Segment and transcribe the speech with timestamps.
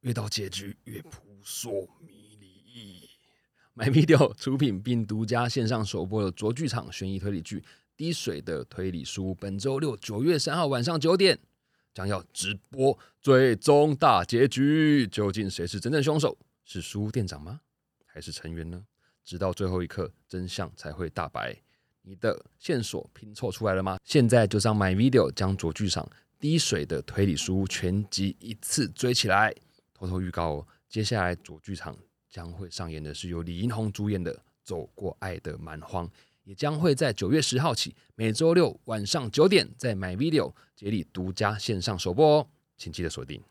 [0.00, 1.10] 越到结局越扑
[1.42, 3.08] 朔迷离。
[3.76, 7.60] MyVideo 出品并独家线上首播的卓剧场悬疑推理剧
[7.96, 11.38] 《滴水的推理书》，本周六九月三号晚上九点
[11.92, 15.06] 将要直播最终大结局。
[15.06, 16.36] 究竟谁是真正凶手？
[16.64, 17.60] 是书店长吗？
[18.06, 18.84] 还是成员呢？
[19.24, 21.56] 直到最后一刻，真相才会大白。
[22.02, 23.98] 你的线索拼凑出来了吗？
[24.04, 26.04] 现在就上 MyVideo 将卓剧场
[26.38, 29.54] 《滴水的推理书》全集一次追起来。
[30.00, 31.94] 偷偷预告哦，接下来左剧场
[32.30, 36.08] 将会上演的是由李英宏主演的《走过爱的蛮荒》，
[36.44, 43.42] 也将会在九月十号起，每周六晚上九点在 My Video 接力独家线上首播哦，请记得锁定。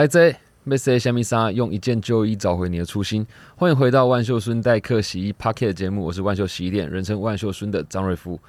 [0.00, 0.34] 来这
[0.64, 3.26] m i s s 虾米莎用一件旧衣找回你的初心。
[3.54, 8.40] 欢迎回到万秀孙代客洗衣 Pocket 节目，我是万秀洗衣店人称万秀孙的张瑞夫。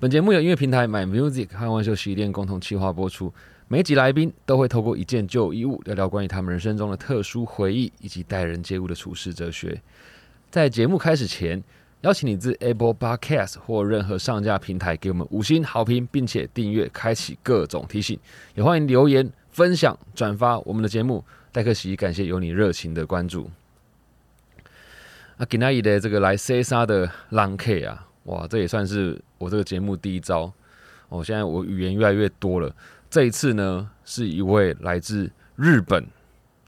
[0.00, 3.32] 本节目由音乐平台 My Music 和万秀洗衣店共同企划播出。
[3.68, 9.80] 每集来宾都会透过一件旧衣物聊聊关于他们人生中的特殊回忆，以及待人接物的处事哲学。
[10.50, 11.62] 在节目开始前，
[12.00, 18.18] 邀请你自 Apple Podcast 或任何上架平台给我们五星好评，并且订阅，开启各种提醒。
[18.56, 19.30] 也欢迎留言。
[19.56, 23.50] 分享转发我们的节目，戴克奇感谢有你热情的关注。
[25.38, 30.52] 啊，给那伊的这个来 C 沙的浪 K 啊，哇，这也算是我这个节目第一招。
[31.08, 32.70] 哦，现在我语言越来越多了。
[33.08, 36.06] 这一次呢，是一位来自日本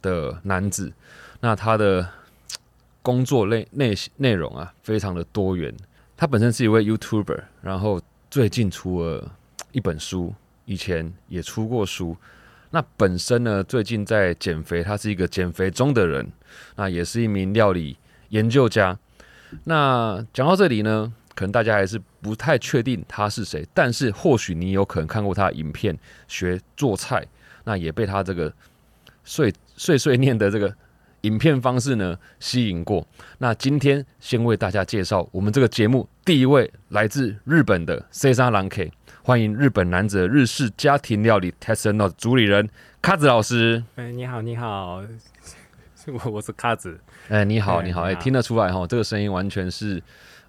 [0.01, 0.91] 的男子，
[1.41, 2.09] 那他的
[3.03, 5.77] 工作内内内容啊，非常的多元。
[6.17, 8.01] 他本身是一位 YouTuber，然后
[8.31, 9.31] 最近出了
[9.73, 12.17] 一本书，以前也出过书。
[12.71, 16.31] 那本身呢，最近在减肥，他是一个减肥中的人，
[16.77, 17.97] 那也是一名料理
[18.29, 18.99] 研究家。
[19.65, 27.25] 那讲到这里呢，可能大家还是不太确定他是谁，但是或许你有可能看过他的影片学做菜，
[27.65, 28.53] 那也被他这个
[29.25, 30.75] 碎碎碎念的这个
[31.23, 33.07] 影片方式呢吸引过。
[33.39, 38.93] 那今天先为大家介绍我们这个节目第一位来自日本的 C 三郎 K。
[39.23, 42.69] 欢迎日本男子日式家庭料理 t e s t n o t 主理人
[43.03, 43.83] 卡子老师。
[43.97, 45.03] 哎，你好，你好，
[46.25, 46.99] 我我是卡子。
[47.29, 50.03] 哎，你好，你好，哎，听得出来哈，这个声音完全是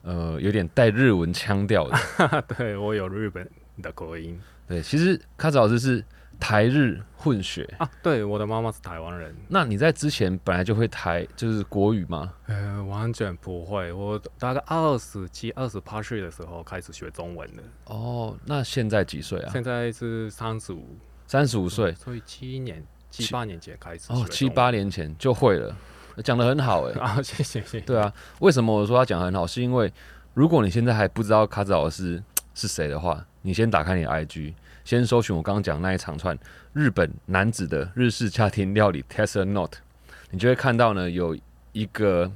[0.03, 2.43] 呃有点带日文腔调的。
[2.57, 3.47] 对我有日本
[3.81, 4.39] 的口音。
[4.67, 6.03] 对，其实卡子老师是。
[6.39, 9.35] 台日混血啊，对，我的妈妈是台湾人。
[9.49, 12.33] 那你在之前本来就会台就是国语吗？
[12.47, 13.91] 呃，完全不会。
[13.91, 17.61] 我大概二十七、二十八岁的时候开始学中文的。
[17.85, 19.49] 哦，那现在几岁啊？
[19.51, 24.11] 现在是三十五，三十五岁，所以七年、七八年前开始。
[24.13, 25.75] 哦，七八年前就会了，
[26.23, 26.93] 讲的很好哎。
[27.03, 27.81] 啊，谢谢谢谢。
[27.81, 29.45] 对啊，为什么我说他讲的很好？
[29.45, 29.91] 是因为
[30.33, 32.23] 如果你现在还不知道卡子老师
[32.53, 34.53] 是谁的话，你先打开你的 IG。
[34.89, 36.35] 先搜寻我刚刚讲那一长串
[36.73, 39.77] 日本男子的日式家庭料理 Tesla Note，
[40.31, 41.37] 你就会看到呢有
[41.73, 42.31] 一个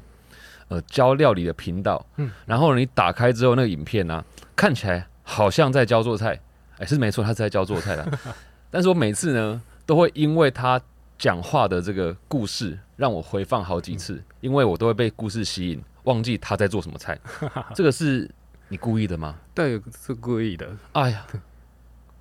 [0.68, 4.24] 呃教料理的频道，嗯，然后你打开之后那个影片呢，
[4.56, 6.40] 看起来好像在教做菜，
[6.78, 8.20] 哎，是没错，他是在教做菜的，
[8.70, 10.80] 但是我每次呢都会因为他
[11.18, 17.20] 讲话的这个故事让我回放好几次，因为我都会被故事吸引，忘记他在做什么菜，
[17.74, 18.30] 这个是
[18.68, 19.40] 你故意的吗？
[19.56, 20.70] 对，是故意的。
[20.92, 21.26] 哎呀。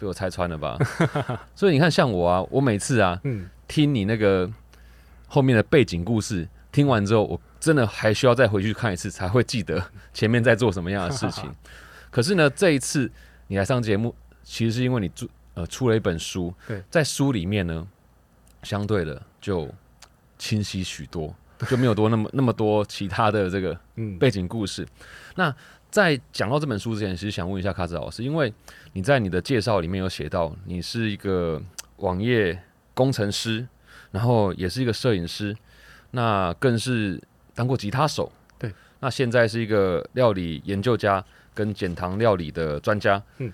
[0.03, 0.77] 被我拆穿了吧？
[1.55, 3.21] 所以你看，像我啊，我每次啊，
[3.69, 4.51] 听你那个
[5.29, 9.81] 后面的背景故事，听完之后，我真的还需要再回去看一次，才会记得
[10.13, 11.49] 前面在做什么样的事情。
[12.11, 13.09] 可是呢，这一次
[13.47, 16.53] 你来上节目，其实是因为你出呃出了一本书，
[16.91, 17.87] 在书里面呢，
[18.65, 19.73] 相对的就
[20.37, 21.33] 清晰许多，
[21.69, 23.79] 就没有多那么那么多其他的这个
[24.19, 24.85] 背景故事。
[25.37, 25.55] 那
[25.93, 28.51] 在讲到这本书之前，其实想问一下卡子老师，因为
[28.95, 31.63] 你在你的介绍里面有写到，你是一个
[31.99, 32.59] 网页
[32.95, 33.69] 工程师，
[34.11, 35.55] 然后也是一个摄影师，
[36.13, 37.23] 那更是
[37.55, 38.33] 当过吉他手。
[38.59, 41.23] 对，那现在是一个料理研究家
[41.53, 43.23] 跟减糖料理的专家。
[43.37, 43.53] 嗯，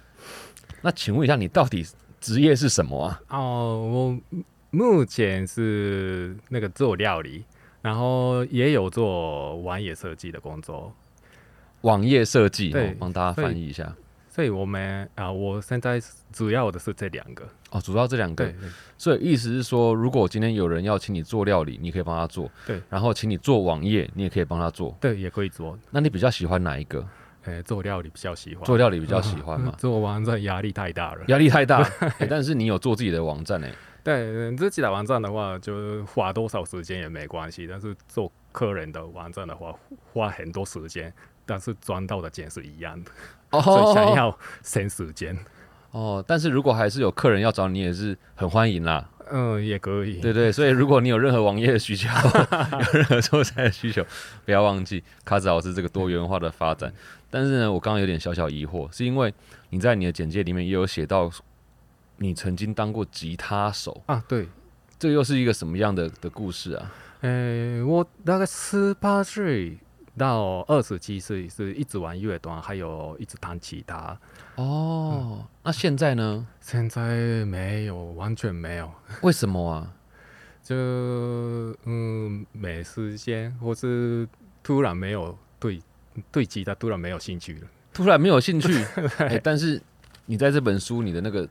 [0.83, 1.85] 那请问一下，你到底
[2.21, 3.21] 职业是什么啊？
[3.31, 4.39] 哦，我
[4.71, 7.45] 目前是那个做料理，
[7.83, 10.95] 然后也有做网页设计的工作。
[11.83, 13.95] 网页设计，对，帮大家翻译一下。
[14.29, 16.01] 所以我们啊，我现在
[16.33, 18.49] 主要的是这两个哦，主要这两个。
[18.97, 22.49] 所以意思是说，如果今天有人要请你做料理，你可以帮他做。
[22.65, 24.97] 对，然后请你做网页，你也可以帮他做。
[25.01, 25.77] 对，也可以做。
[25.91, 27.05] 那你比较喜欢哪一个？
[27.45, 29.75] 哎，做料理比较喜欢，做料理比较喜欢嘛？
[29.79, 31.79] 做网站压力太大了，压力太大。
[32.19, 33.73] 哎，但是你有做自己的网站哎。
[34.05, 37.67] 对，自己的网站的话，就花多少时间也没关系。
[37.67, 39.75] 但是做客人的网站的话，
[40.13, 41.13] 花很多时间，
[41.49, 43.11] 但是赚到的钱是一样的。
[43.51, 45.37] 哦，所以想要省时间。
[45.91, 49.09] 哦，但是如果还是有客人要找你，也是很欢迎啦。
[49.31, 50.21] 嗯，也可以。
[50.21, 54.05] 对对，所以如果你有任何网页的需求， 有任何做菜的需求，
[54.45, 56.93] 不要忘记卡子老师这个多元化的发展。
[57.31, 59.33] 但是呢，我刚刚有点小小疑惑，是因为
[59.71, 61.31] 你在你的简介里面也有写到。
[62.21, 64.21] 你曾经当过吉他手啊？
[64.27, 64.49] 对，
[64.99, 66.93] 这又是一个什么样的的故事啊？
[67.21, 69.79] 呃，我大概十八岁
[70.19, 74.19] 到二十七岁是一直玩乐团，还有一直弹吉他。
[74.57, 76.45] 哦，那现在呢？
[76.61, 78.91] 现在没有，完全没有。
[79.23, 79.95] 为什么啊？
[80.63, 80.75] 就
[81.85, 84.29] 嗯，没时间，或是
[84.63, 85.81] 突然没有对
[86.33, 87.69] 对吉他突然没有兴趣了。
[87.95, 88.85] 突然没有兴趣，
[89.43, 89.81] 但是
[90.27, 91.49] 你在这本书，你的那个。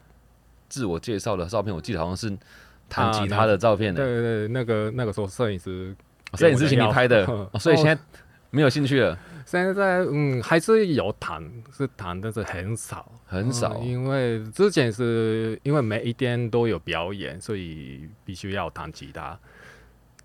[0.70, 2.30] 自我介绍的照片，我记得好像是
[2.90, 3.96] 弹吉他的照片。
[3.96, 5.96] 对对对，那个那个时候摄影师，
[6.34, 7.26] 摄影师请你拍的，
[7.58, 7.98] 所以现在
[8.50, 9.18] 没有兴趣了。
[9.46, 13.78] 现在嗯，还是有弹，是弹，但是很少很少。
[13.78, 19.40] 因为之前是因为每一天都有表演，所以必须要弹吉他。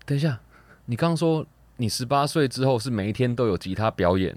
[0.05, 0.39] 等一下，
[0.85, 1.45] 你刚刚说
[1.77, 4.35] 你十八岁之后是每一天都有吉他表演？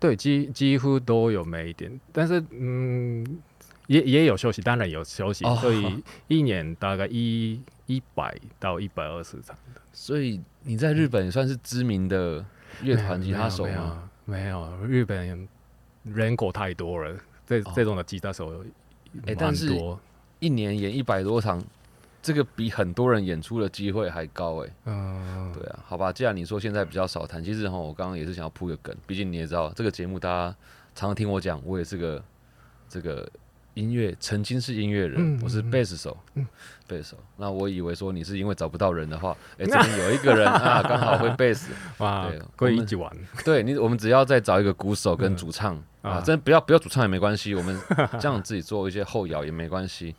[0.00, 3.40] 对，几几乎都有每一天，但是嗯。
[3.86, 9.80] 也也有休息，当然有休息，所以一年大概一一百到一百二十场的。
[9.92, 12.42] 所以你在日本算是知名的
[12.82, 14.10] 乐团吉他手吗？
[14.24, 15.48] 没有，日本
[16.02, 17.16] 人口太多了，
[17.46, 18.64] 这这种的吉他手
[19.26, 19.78] 哎，但是
[20.38, 21.62] 一年演一百多场，
[22.22, 24.70] 这个比很多人演出的机会还高哎。
[24.86, 30.56] 嗯，对啊，好吧，既然你说现在比较少谈，其实哈，我刚刚也是想要铺个梗，毕竟你也知道这个节目，大家
[30.94, 32.22] 常常听我讲，我也是个
[32.88, 33.30] 这个。
[33.74, 36.16] 音乐曾经是音乐人，我是贝斯手，
[36.86, 37.18] 贝斯手。
[37.36, 43.10] 那我以为说你是因为找不到人的话，哎，这边有一个人 啊，刚好会贝斯，哇，可以一起玩。
[43.44, 47.76] 对你，我们只要再找一个鼓手跟主唱啊，真不要不要主唱也没关系，我们
[48.20, 50.14] 这样自己做一些后摇也没关系。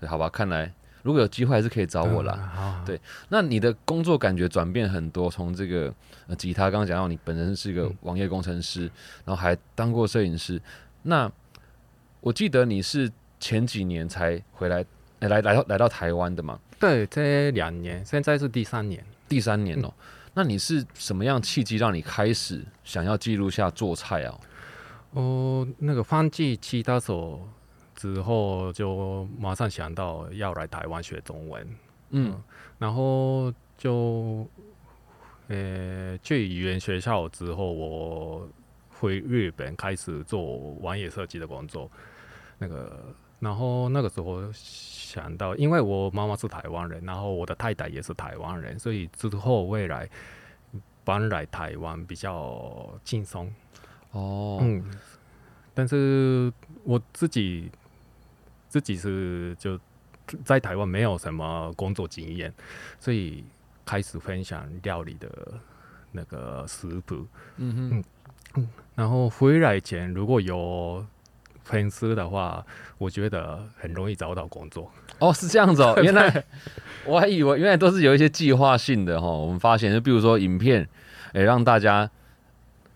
[0.00, 0.72] 对，好吧，看来
[1.02, 2.82] 如果有机会还是可以找我啦。
[2.86, 2.98] 对，
[3.28, 5.92] 那你的工作感觉转变很多，从这个
[6.28, 8.90] 呃吉他，刚刚讲到你本人是一个网页工程师，
[9.26, 10.58] 然后还当过摄影师，
[11.02, 11.30] 那。
[12.26, 13.08] 我记得你是
[13.38, 14.84] 前几年才回来，
[15.20, 16.58] 来来到来到台湾的嘛？
[16.76, 19.94] 对，这两年，现在是第三年，第三年哦。
[20.34, 24.40] 那你是什么样契机让你开始想要记录下做菜啊？
[25.12, 27.48] 哦，那个放弃其他手
[27.94, 31.76] 之后，就马上想到要来台湾学中文。
[32.10, 32.42] 嗯，
[32.76, 34.44] 然后就
[35.46, 38.48] 呃去语言学校之后，我
[38.90, 40.42] 回日本开始做
[40.80, 41.88] 网页设计的工作。
[42.58, 50.08] 那个，然后那个时候想到，因为我妈妈是台湾人，然后我的太太也是台湾人，所以之后未来
[51.04, 53.52] 搬来台湾比较轻松。
[54.12, 54.82] 哦，嗯，
[55.74, 56.50] 但是
[56.82, 57.70] 我自己
[58.68, 59.78] 自己是就
[60.42, 62.50] 在台湾没有什么工作经验，
[62.98, 63.44] 所以
[63.84, 65.28] 开始分享料理的
[66.10, 67.26] 那个食谱。
[67.58, 68.04] 嗯哼
[68.54, 71.06] 嗯，然后回来前如果有。
[71.68, 72.64] 粉丝的话，
[72.96, 74.88] 我觉得很容易找到工作。
[75.18, 75.98] 哦，是这样子哦。
[76.00, 76.44] 原来
[77.04, 79.26] 我还以为原来都是有一些计划性的哈。
[79.26, 80.88] 我们发现，就比如说影片，
[81.32, 82.08] 哎，让大家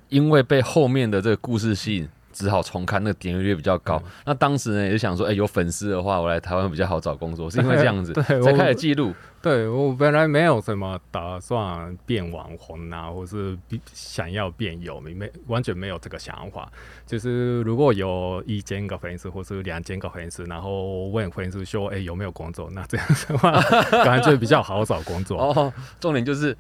[0.09, 2.09] 因为被后面的这个故事吸引。
[2.33, 4.03] 只好重看，那个点击率比较高。
[4.25, 9.13] 那当时呢，也是想说，哎，有粉丝的话，我来台湾比较好找工作，是因为这样子 才开始记录。
[9.43, 13.57] 对我本来没有什么打算变网红啊，或是
[13.95, 16.71] 想要变有名，没完全没有这个想法。
[17.07, 22.69] 就是如果有一千个粉丝，或是两千个粉丝，然后问粉丝说，哎，有没有工作？
[22.73, 23.53] 那这样的话，
[24.05, 25.41] 感觉比较好找工作。
[25.41, 26.55] 哦，重点就是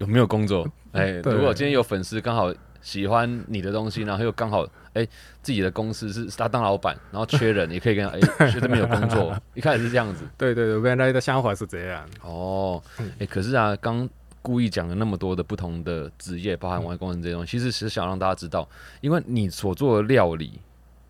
[0.00, 0.68] 有没有工作。
[0.92, 2.52] 哎，如果今天有粉丝刚好。
[2.82, 5.06] 喜欢你的东西，然后又刚好哎，
[5.42, 9.38] 自己的公司是他当老板，然后缺人，也可以跟他哎， 学这边有工作。
[9.52, 12.08] 一开始是这样子，对对对，原来的想法是这样。
[12.22, 12.82] 哦，
[13.18, 14.08] 哎，可是啊，刚
[14.40, 18.66] 故意讲了那么多的不同的职业，包含外工程这些东西，其实是想让大家知道，
[19.02, 20.58] 因为你所做的料理，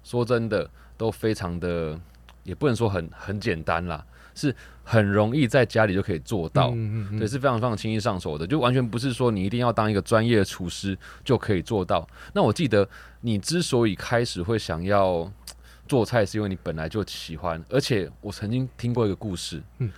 [0.03, 1.97] 说真的都非常的，
[2.43, 4.05] 也不能说很很简单啦。
[4.35, 4.55] 是
[4.91, 6.71] 很容易在家里就可以做到，
[7.17, 12.05] 对，是非常非常轻易上手的，就完全不是说你一定要当一个专业的厨师就可以做到。
[12.33, 12.89] 那我记得
[13.21, 15.31] 你之所以开始会想要
[15.87, 19.89] 做菜，是因为你本来就喜欢，而且我曾经听过一个故事，嗯，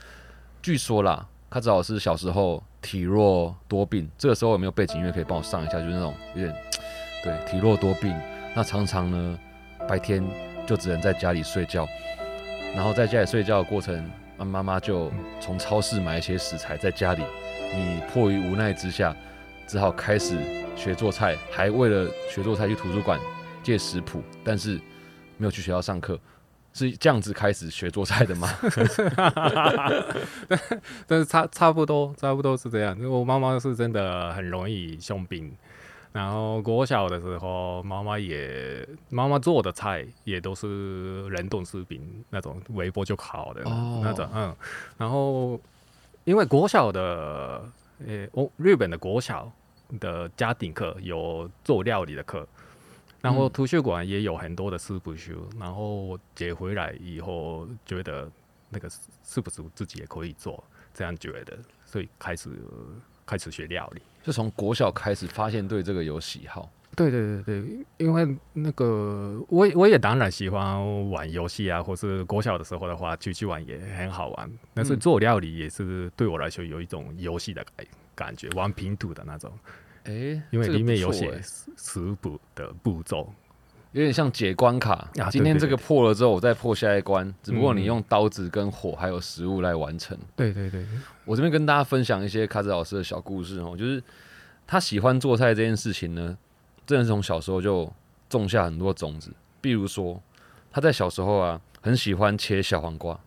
[0.61, 4.99] 据说啦，卡子老师小时候体弱多病，这个时候有没有背景？
[4.99, 5.81] 音乐可以帮我上一下？
[5.81, 6.55] 就是那种有点
[7.25, 8.15] 对体弱多病，
[8.55, 9.39] 那常常呢
[9.89, 10.23] 白天
[10.67, 11.89] 就只能在家里睡觉，
[12.75, 14.07] 然后在家里睡觉的过程，
[14.43, 15.09] 啊妈妈就
[15.41, 17.23] 从超市买一些食材在家里，
[17.73, 19.15] 你迫于无奈之下，
[19.69, 20.37] 只好开始
[20.75, 23.21] 学做菜，还为了学做菜去图书馆
[23.63, 24.81] 借食谱，但是
[25.39, 26.19] 没有去学校上课。
[26.75, 28.49] 是这样子开始学做菜的吗？
[31.07, 32.97] 但是差差不多，差不多是这样。
[32.97, 35.55] 因为我妈妈是真的很容易生病，
[36.13, 44.29] 然后国小的时候，妈妈也妈妈做的菜也都是冷冻食品那种，微波就烤的那种。
[44.35, 44.55] 嗯，
[44.99, 45.59] 然后
[46.25, 47.65] 因为国小的，
[48.07, 49.51] 呃，哦，日本的国小
[49.99, 52.47] 的家庭课有做料理的课。
[53.23, 58.29] 然后图书馆也有很多的师傅修，然后我接回来以后觉得
[58.69, 58.91] 那个
[59.23, 62.51] 是不是自己也可以做，这样觉得，所以开始
[63.27, 66.71] 开始学料理，就从国小开始发现对这个有喜好。
[66.95, 74.53] 对对对对，因为那个我我也当然喜欢玩游戏啊，或是国小的时候的话，就去玩也很好玩。
[74.75, 79.51] 但是做料理也是对我来说有一种游戏的感感觉，玩拼图的那种。
[80.05, 81.41] 哎，因为里面有写
[81.79, 83.33] 食谱的步骤，
[83.93, 85.07] 有点像解关卡。
[85.31, 87.33] 今天这个破了之后，我再破下一关。
[87.43, 90.19] 只不过你用刀子跟火还有食物来完成。
[90.35, 90.87] 对对对，
[91.25, 94.03] 我这边跟大家分享一些卡子老师的小故事哦，就是
[94.67, 96.37] 他喜欢做菜这件事情呢，
[96.87, 97.93] 真的是从小时候就
[98.31, 99.31] 种下很多种子。
[99.61, 100.21] 比如说，
[100.71, 103.19] 他在小时候啊，很喜欢切小黄瓜，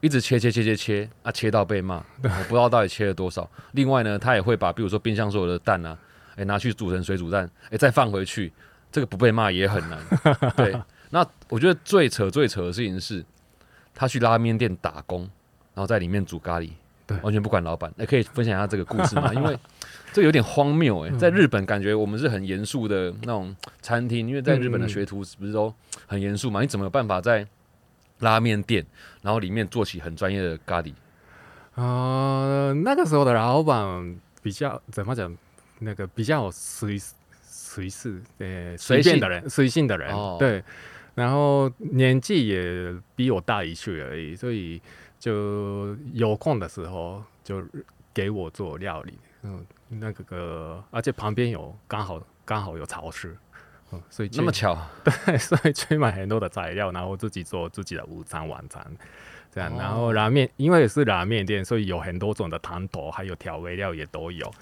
[0.00, 3.48] 一直切切切切切啊，切到被骂，我不知道到底切了多少。
[3.72, 5.98] 另外呢，他也会把比如说冰箱所有的蛋啊。
[6.36, 8.52] 哎，拿去煮成水煮蛋，哎，再放回去，
[8.90, 9.98] 这个不被骂也很难。
[10.56, 10.74] 对，
[11.10, 13.24] 那我觉得最扯最扯的事情是，
[13.94, 15.20] 他去拉面店打工，
[15.74, 16.70] 然后在里面煮咖喱，
[17.06, 17.92] 对，完全不管老板。
[17.98, 19.32] 哎，可以分享一下这个故事吗？
[19.36, 19.58] 因为
[20.12, 21.06] 这有点荒谬。
[21.06, 25.72] 哎，在日本感觉我们是很严肃的那种餐厅，因为在日本的学徒不是都
[26.06, 26.60] 很严肃嘛？
[26.60, 27.46] 你怎么有办法在
[28.20, 28.84] 拉面店，
[29.22, 30.92] 然后里面做起很专业的咖喱？
[31.74, 35.36] 啊，那个时候的老板比较怎么讲？
[35.80, 36.98] 那个比较随
[37.78, 40.60] 随事呃随便的人，随性的人，对，
[41.14, 44.82] 然后年纪也比我大一岁而已，所以
[45.20, 47.62] 就有空的时候就
[48.12, 53.36] 给我做料理，嗯，那个个，而且旁边有刚好刚好有超市，
[53.92, 58.84] 嗯，所以那么巧， 对，所以去买很多的材料，然后自己做自己的午餐晚餐，
[59.52, 64.52] 这样，然后拉面因为是拉面店，所以有很多种的汤头，还有调味料也都有。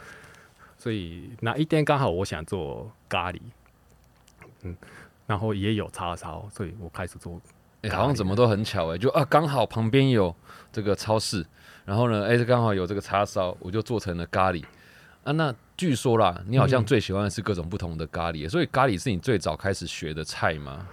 [0.77, 3.41] 所以那一天刚好我想做咖喱，
[4.63, 4.77] 嗯，
[5.27, 7.41] 然后也有叉烧，所以我开始做。
[7.91, 10.35] 好像怎么都很巧哎，就啊刚好旁边有
[10.73, 11.47] 这个超市，
[11.85, 14.65] 然后呢，哎刚好有这个叉烧，我就做成了咖喱。
[15.23, 20.87] 啊，那据说啦，你好像最喜欢的是各种不同的咖喱，所以咖喱是你最早开始学的菜吗？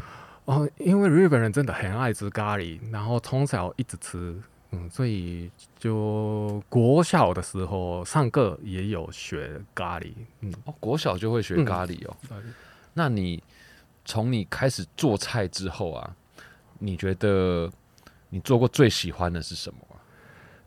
[0.45, 4.39] 哦，因为日本人真的很爱吃咖喱，然后从小一直吃。
[4.73, 10.11] 嗯，所以就国小的时候上课也有学咖喱，
[10.41, 12.15] 嗯，哦，国小就会学咖喱哦。
[12.95, 13.41] 那你
[14.03, 16.15] 从你开始做菜之后啊，
[16.79, 17.71] 你觉得
[18.29, 19.79] 你做过最喜欢的是什么？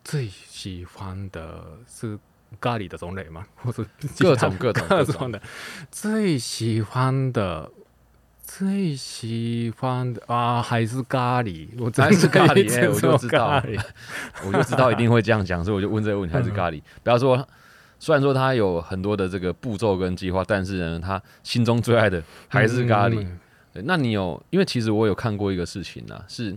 [0.04, 2.16] 最喜欢的是
[2.60, 3.44] 咖喱的种类吗？
[3.56, 3.84] 或者
[4.20, 5.42] 各种各种 各种的？
[5.90, 7.68] 最喜欢的。
[8.46, 11.68] 最喜欢的啊，还是咖喱。
[11.78, 13.60] 我还是咖喱， 哎，我就知道，
[14.46, 16.80] 我就知道一定会这样讲，所以我就问这个问题，还是咖喱。
[17.02, 17.46] 不要说，
[17.98, 23.26] 虽然说他有很多的这个步骤跟计划，但是呢，他心中最爱的还是咖喱。
[23.84, 24.42] 那你有？
[24.50, 26.56] 因为其实我有看过一个事情啊，是，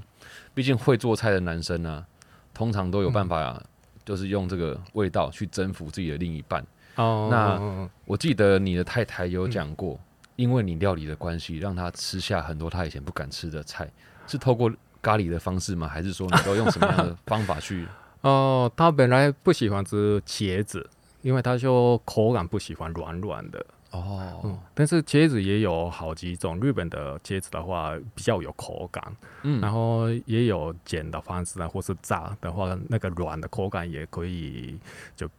[0.53, 2.05] 毕竟会做菜的男生呢，
[2.53, 3.61] 通常都有办法，
[4.05, 6.65] 就是用这个味道去征服自己的另一半。
[6.95, 9.99] 哦，那我记得你的太太有讲过。
[10.39, 13.91] 因为你料理的关系，让他吃下很多他以前不敢吃的菜，
[14.25, 15.85] 是透过咖喱的方式吗？
[15.85, 17.85] 还是说你都用什么样的方法去？
[18.21, 20.89] 哦，他本来不喜欢吃茄子，
[21.23, 23.65] 因为他说口感不喜欢软软的。
[23.91, 29.03] 哦，嗯，但是茄子也有好几种，日本的茄子的话比较有口感，
[29.43, 34.79] 嗯，然后也有煎的方式啊，或是炸的话，那个软的口感也可以
[35.17, 35.29] 就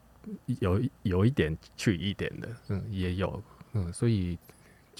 [0.60, 3.42] 有有一点去一点的，嗯，也有，
[3.72, 4.36] 嗯，所以。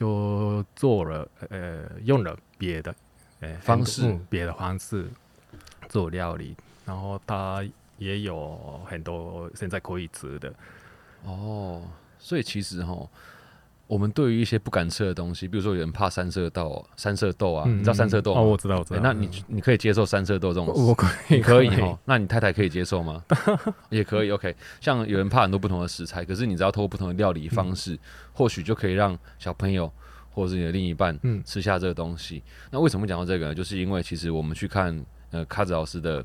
[0.00, 2.95] 就做了，呃，用了别的，
[3.40, 5.07] 呃，方式，别的方式
[5.90, 7.62] 做料理，然后它
[7.99, 10.50] 也有很多现在可以吃的。
[11.25, 11.83] 哦，
[12.19, 13.07] 所以其实哈。
[13.91, 18.41] 我们对于一些不敢吃的东西，比如说有人怕三色豆，三色豆啊，你知道三色豆吗？
[18.41, 19.01] 哦，我知道，我知道。
[19.03, 20.67] 那你你可以接受三色豆这种？
[20.69, 21.99] 我可以，可以 哦。
[22.05, 23.25] 那你太太可以接受吗？
[23.91, 24.31] 也可以。
[24.31, 27.99] OK，像有人怕很多不同的食材，可是你只要，透过不同的料理方式，
[28.33, 29.93] 或许就可以让小朋友
[30.31, 32.45] 或者是你的另一半嗯吃下这个东西。
[32.71, 33.55] 那为什么讲到这个呢？
[33.57, 36.25] 就是因为其实我们去看呃卡子老师的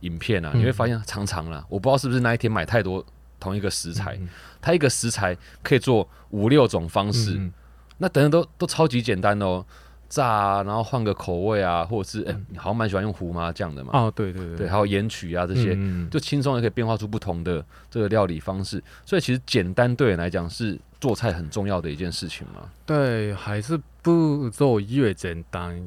[0.00, 3.06] 影片啊，嗯你会发现常常啦，我不知道是不是那一天买太多
[3.40, 4.28] 同一个食材，嗯
[4.60, 7.52] 它一个食材可以做五六种方式，嗯
[7.98, 9.64] 那等等都都超级简单哦。
[10.10, 18.82] 炸啊，然后换个口味啊，或者是哎、你好像蛮喜欢用胡麻酱的嘛，哦，对对对对，还有盐曲啊这些，嗯就轻松也可以变化出不同的这个料理方式。
[19.04, 22.70] 所以其实简单对人来讲是做菜很重要的一件事情嘛。
[22.86, 25.78] 对，还是步骤越简单，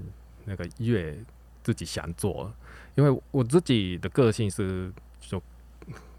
[0.46, 1.18] 那个越
[1.64, 2.54] 自己想做。
[2.94, 4.94] 因为我自己的个性是，就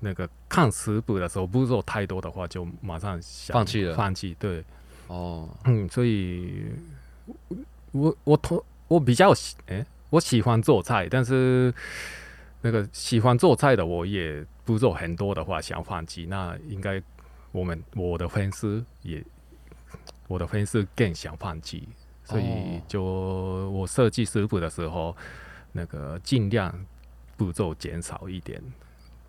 [0.05, 3.95] 那个看食谱的时候，步骤太多的话，就马上想放弃了。
[3.95, 4.65] 放弃，对，
[5.07, 6.65] 哦，嗯，所以
[7.93, 11.73] 我我同我比较喜，诶、我喜欢做菜，但是
[12.61, 17.01] 那个喜欢做菜的我也步骤很多的话想放弃，那应该
[17.53, 19.25] 我们我的粉丝也
[20.27, 21.89] 我的粉丝更想放弃，
[22.25, 22.83] 所以哦。
[22.89, 23.03] 就
[23.71, 25.17] 我设计食谱的时候，
[25.71, 26.75] 那个尽量
[27.37, 28.61] 步骤减少一点，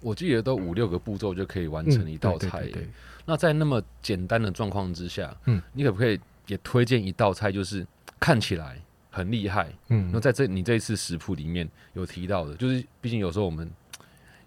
[0.04, 2.52] 我记得都五六个步骤就可以完成一道菜耶。
[2.52, 2.90] 嗯对对对对
[3.26, 7.88] 那在那么简单的状况之下，嗯你可不可以也推荐一道菜，就是
[8.20, 8.78] 看起来
[9.10, 13.70] 很厉害，嗯那在这你这一次食谱里面有提到的，就是毕竟有时候我们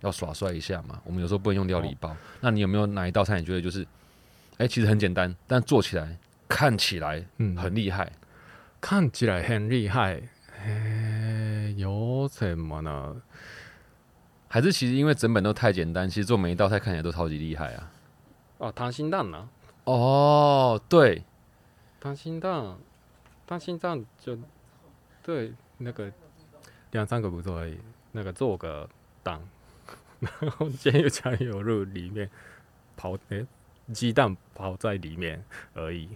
[0.03, 2.15] 要耍帅一下嘛，我们有时候不能用料理包。
[2.41, 3.87] 那你有没有哪一道菜你觉得就是，
[4.59, 8.13] 哎、其实很简单，但做起来看起来嗯很厉害？
[8.79, 10.21] 看起来很厉害，
[10.63, 13.17] 哎、有什么呢？
[14.57, 17.91] 还是其实因为整本都太简单，其实做每一道菜看起来都超级厉害啊？
[18.57, 19.47] 哦，溏心蛋呢、
[19.85, 21.23] 哦，对，
[22.03, 22.75] 溏心蛋，
[23.47, 24.35] 溏心蛋就
[25.23, 26.11] 对那个
[26.93, 27.77] 两三个步骤而已，
[28.13, 28.89] 那个做个
[29.23, 29.39] 蛋，
[30.21, 32.31] 然后煎油酱油入里面
[32.99, 33.45] 刨，诶、
[33.93, 35.45] 鸡蛋刨在里面
[35.75, 36.09] 而已。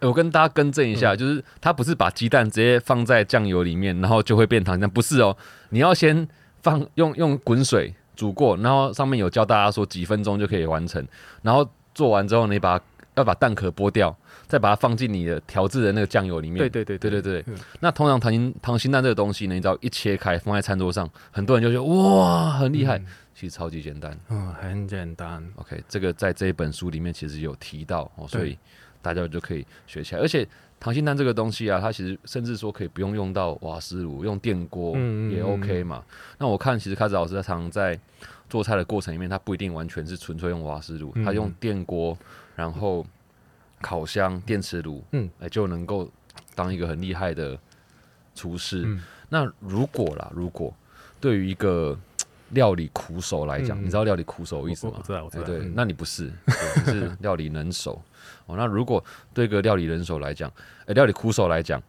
[0.00, 1.18] 欸我跟大家更正一下，嗯。
[1.18, 5.36] 就是它不是把鸡蛋直接放在酱油里面，然后就会变糖浆，不是哦，
[5.68, 6.26] 你要先
[6.62, 11.04] 放用用滚水煮过，然后上面有教大家说几分钟就可以完成，
[11.42, 12.80] 然后做完之后你把
[13.14, 14.16] 要把蛋壳剥掉，
[14.46, 16.58] 再把它放进你的调制的那个酱油里面。
[16.58, 24.18] 对对对对对对嗯那通常溏心溏心蛋这个东西呢，你只要一切开放在餐桌上，很多人就觉得哇很厉害，嗯其实超级简单。
[24.30, 25.48] 嗯，很简单。
[25.54, 28.58] OK，这个在这一本书里面其实有提到哦，所以
[29.00, 30.20] 大家就可以学起来。
[30.20, 30.44] 而且
[30.80, 36.04] 溏心蛋这个东西啊，它其实甚至说可以不用用到瓦斯炉，用电锅也嗯嗯嗯 OK 嘛。
[36.38, 37.98] 那我看其实开始老师他常常在
[38.48, 42.16] 做菜的过程里面，他不一定完全是纯粹用瓦斯炉，嗯他用电锅，
[42.54, 43.04] 然后
[43.80, 46.08] 烤箱、电磁炉，嗯，哎，就能够
[46.54, 47.58] 当一个很厉害的
[48.34, 48.84] 厨师。
[48.86, 50.74] 嗯那如果啦，如果
[51.20, 51.94] 对于一个
[52.50, 54.94] 料理苦手来讲，嗯你知道料理苦手的意思吗？
[55.04, 55.46] 知道，我知哎，道。
[55.46, 56.32] 对，嗯那你不是，
[56.76, 58.00] 你是料理能手
[58.48, 58.56] 哦。
[58.56, 60.52] 那如果对一个料理人手来讲，
[60.86, 61.80] 呃，料理苦手来讲，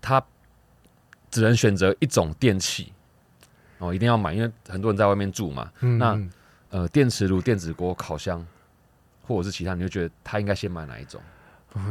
[0.00, 0.24] 他
[1.30, 2.92] 只能选择一种电器
[3.78, 5.70] 哦，一定要买，因为很多人在外面住嘛。
[5.80, 6.16] 那
[6.70, 8.46] 呃，电磁炉、电子锅、烤箱，
[9.26, 11.20] 或者是其他，你就觉得他应该先买哪一种？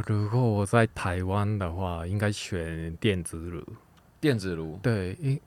[0.06, 3.64] 如果我在台湾的话，应该选电子炉。
[4.20, 5.40] 电子炉，对，因我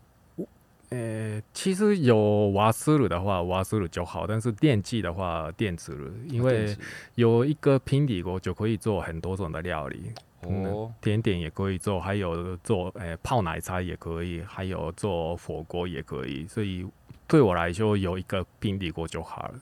[0.93, 6.77] 呃，其实有瓦斯炉的话，瓦斯炉就好，但是电器的话，电磁炉，因为
[7.15, 16.85] 有一个平底锅就可以做很多种的料理，哦，甜点也可以做，还有做呃泡奶茶也可以，还有做火锅也可以，所以
[17.27, 19.55] 对我来说有一个平底锅就好了。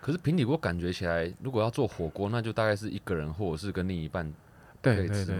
[0.00, 4.24] 可是平底锅感觉起来，如果要做火锅，那就大概是一个人或者是跟另一半
[4.80, 5.36] 可对对对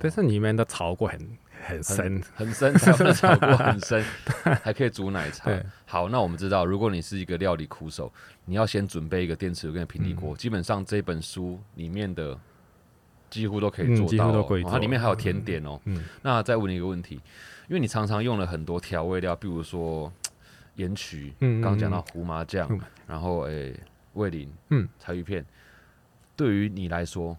[0.00, 1.18] 但是里面的炒锅很
[1.62, 4.04] 很深，很深，他们的炒锅很 深，
[4.62, 5.50] 还可以煮奶茶。
[5.86, 8.12] 好，那我们知道，如果你是一个料理苦手，
[8.44, 10.36] 你要先准备一个电磁炉跟平底锅。
[10.36, 12.38] 基本上这本书里面的
[13.28, 15.80] 几乎都可以做到、它里面还有甜点哦。
[15.84, 17.16] 嗯那再问你一个问题，
[17.68, 20.12] 因为你常常用了很多调味料，比如说
[20.76, 23.74] 盐曲，刚刚讲到胡麻酱，嗯然后诶
[24.14, 25.44] 味淋，嗯，柴鱼片。
[26.36, 27.36] 对于你来说，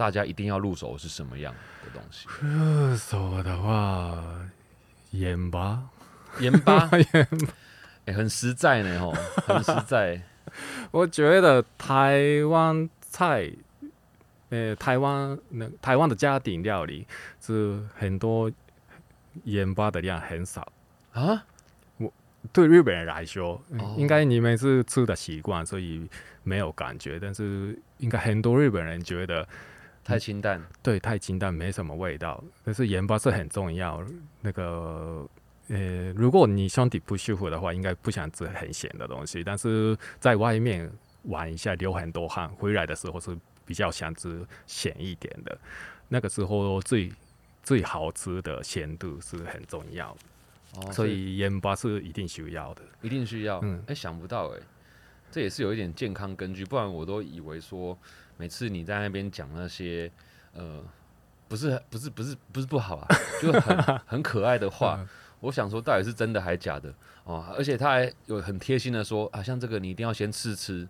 [0.00, 1.52] 大家一定要入手的是什么样
[1.84, 2.26] 的东西？
[2.40, 4.24] 入手的话，
[5.10, 5.82] 盐巴。
[6.38, 6.88] 盐巴，
[8.06, 9.12] 哎、很实在呢，吼，
[9.46, 10.22] 很实在。
[10.90, 13.50] 我觉得台湾菜，
[14.48, 17.06] 呃，台湾那台湾的家庭料理
[17.40, 18.50] 是很多
[19.44, 20.72] 盐巴的量很少。
[21.12, 21.44] 啊，
[22.52, 26.08] 对日本人来说，哦应该你们是吃的习惯，所以
[26.42, 27.18] 没有感觉。
[27.20, 29.46] 但是应该很多日本人觉得，
[30.04, 30.60] 太清淡。
[30.82, 32.42] 对，太清淡，没什么味道。
[32.64, 34.04] 但是盐巴是很重要。
[34.40, 35.28] 那个，
[35.68, 39.44] 呃，如果你身体不舒服的话，应该不想吃很咸的东西。
[39.44, 40.90] 但是在外面
[41.24, 45.56] 玩一下，流很多汗，回来的时候是比较想吃咸一点的。
[46.08, 47.12] 那个时候最
[47.62, 50.16] 最好吃的咸度是很重要，
[50.76, 52.82] 哦所以盐巴是一定需要的。
[53.02, 53.60] 一定需要。
[53.62, 54.58] 嗯哎、嗯想不到哎、
[55.30, 57.96] 这也是有一点健康根据，不然我都以为说
[58.40, 60.10] 每次你在那边讲那些
[60.54, 60.82] 呃，
[61.46, 63.06] 不是不是不是不是不好啊，
[63.42, 65.08] 就很很可爱的话，嗯
[65.40, 66.92] 我想说到底是真的还假的
[67.24, 70.88] 哦，而且他还有很贴心的说啊，像这个你一定要先试吃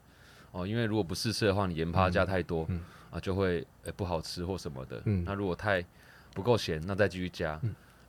[0.53, 5.03] 哦，因为如果不试吃的话，你盐巴加太多、嗯啊，就会、呃不好吃或什么的。
[5.07, 5.85] 嗯那如果太
[6.35, 7.61] 不够咸，那再继续加。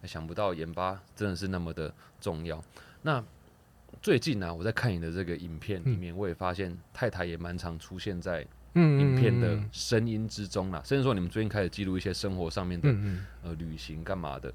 [0.03, 2.63] 想不到盐巴真的是那么的重要。
[3.03, 3.23] 那
[4.01, 12.89] 最近呢、我在看你的这个影片里面，我也发现太太也蛮常出现在嗯影片的声音之中啦，甚至说你们最近开始记录一些生活上面的、
[13.43, 14.53] 呃旅行干嘛的。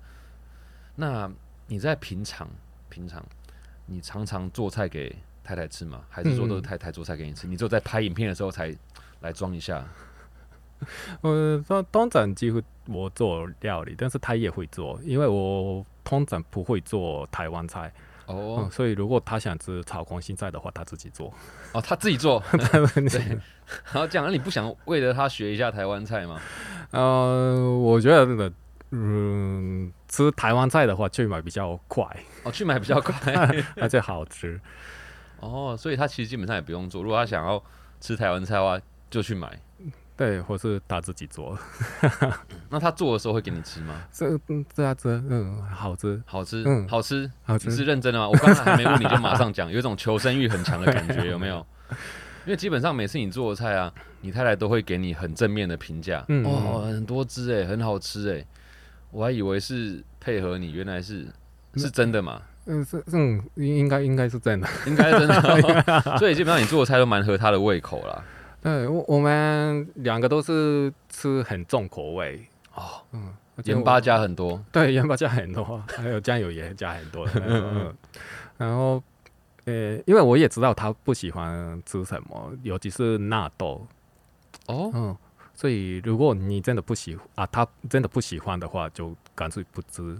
[0.95, 1.31] 那
[1.67, 2.49] 你在平常
[2.89, 3.25] 平常，
[3.87, 6.03] 你常常做菜给太太吃吗？
[6.09, 7.47] 还是说都是嗯太太做菜给你吃？
[7.47, 8.75] 你只有在拍影片的时候才
[9.21, 9.87] 来装一下？
[11.23, 17.91] 呃，通通常几乎我做料理，但是他也会做，因为我通常不会做台湾菜，
[18.27, 21.33] 哦嗯，所以如果他想吃炒空心菜的话，他自己做。
[21.73, 22.43] 哦，他自己做，
[23.11, 23.39] 对，
[23.93, 26.41] 然后这样，那你不想为了他学一下台湾菜吗？
[26.93, 28.53] 呃，我觉得这个，
[28.93, 32.05] 嗯，吃台湾菜的话，去买比较快，
[32.45, 33.15] 哦，去买比较快。
[33.81, 34.61] 而且好吃。
[35.41, 37.63] 哦，所以他其实基本上也不用做，如果他想要
[38.01, 39.61] 吃台湾菜的话，就去买。
[40.17, 41.59] 对，或是他自己做，
[42.71, 44.03] 那他做的时候会给你吃吗？
[44.11, 47.31] 这嗯这样子，嗯，好吃，好吃，嗯好吃。
[47.45, 47.85] 好你是。
[47.85, 48.27] 认真的吗？
[48.27, 51.67] 我刚才还没问你就马上讲，有一种求生欲很强的感觉，有没有？
[52.47, 56.25] 因为基本上每次你做的菜啊，你太太都会给你很正面的评价。
[56.29, 58.45] 嗯哦，很多汁哎，很好吃哎。
[59.11, 61.27] 我还以为是配合你，原来是
[61.75, 62.41] 是真的嘛？
[62.67, 64.69] 嗯，是嗯，应应该应该是真的。
[64.87, 66.01] 应该是真的。
[66.19, 68.23] 所以基本上你做的菜都蛮合他的胃口啦。
[68.63, 73.33] 对，我我们两个都是吃很重口味哦，嗯，
[73.65, 74.63] 盐巴加很多。
[74.71, 77.29] 对盐巴加很多，还有酱油也加很多。
[77.35, 77.95] 嗯，
[78.59, 79.03] 然后
[79.67, 83.87] 呃，因为我也知道他不喜欢吃什么，尤其是纳豆，
[84.67, 85.17] 哦，嗯，
[85.55, 90.19] 所以如果你真的不喜啊，他真的不喜欢的话，就干脆不吃。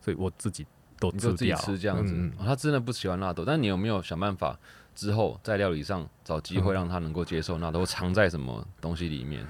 [0.00, 0.66] 所以我自己
[0.98, 4.58] 都自己吃掉，吃这样子、嗯哦他真的不喜欢纳豆，但你有没有想办法
[4.94, 9.46] 之后在料理上找机会嗯让他能够接受纳豆， 藏在什么东西里面？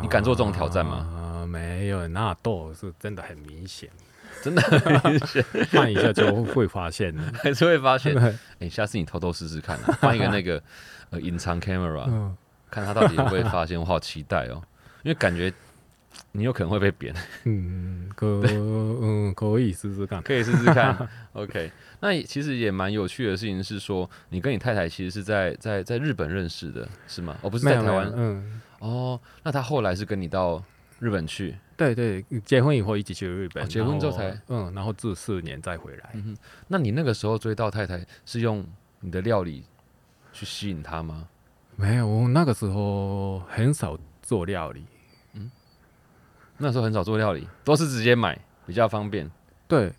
[0.00, 1.42] 你敢做这种挑战吗？
[1.42, 3.90] 啊，没有，纳豆是真的很明显，
[4.40, 7.22] 真的很明显， 看一下就会发现的。
[7.42, 8.14] 还是会发现。
[8.14, 10.62] 对哎、下次你偷偷试试看、啊，换一个那个
[11.10, 12.36] 呃隐藏 camera，嗯，
[12.70, 13.78] 看他到底会不会发现。
[13.78, 14.62] 我好期待哦，
[15.02, 15.52] 因为感觉
[16.32, 17.14] 你有可能会被扁，
[17.44, 20.22] 嗯，可 嗯可以试试看。
[20.22, 20.96] 可以试试看。
[21.32, 27.36] OK，那其实也蛮有趣的事情是说，你跟你太太其实是在在在日本认识的，是吗？
[27.42, 28.12] 哦，不是在台湾。
[28.14, 30.62] 嗯，哦，那他后来是跟你到
[31.02, 36.10] 日本去，对对，结婚以后一起去日本，哦结婚之后才嗯，然后住四年再回来。
[36.14, 36.36] 嗯哼，
[36.68, 38.64] 那你那个时候追到太太是用
[39.00, 39.64] 你的料理
[40.32, 41.26] 去吸引她吗？
[41.74, 44.86] 没有，我那个时候很少做料理。
[45.34, 45.50] 嗯
[46.58, 49.28] 那时候很少做料理，都是直接买比较方便。
[49.66, 49.92] 对，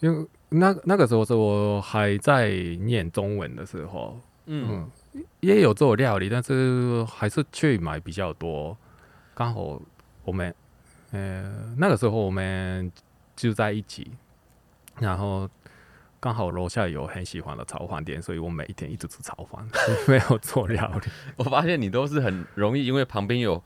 [0.00, 8.76] 因为那那个时候是我还在念中文的时候，嗯，嗯，也有做料理，但是还是去买比较多。
[9.36, 9.80] 刚好
[10.24, 10.54] 我们，
[11.12, 12.90] 呃，那个时候我们
[13.36, 14.10] 就在一起，
[14.98, 15.48] 然后
[16.18, 19.66] 刚好楼下有很喜欢的炒饭店，所以我每一天一直吃炒饭，
[20.08, 21.10] 没有做料理。
[21.36, 23.62] 我发现你都是很容易，因为旁边有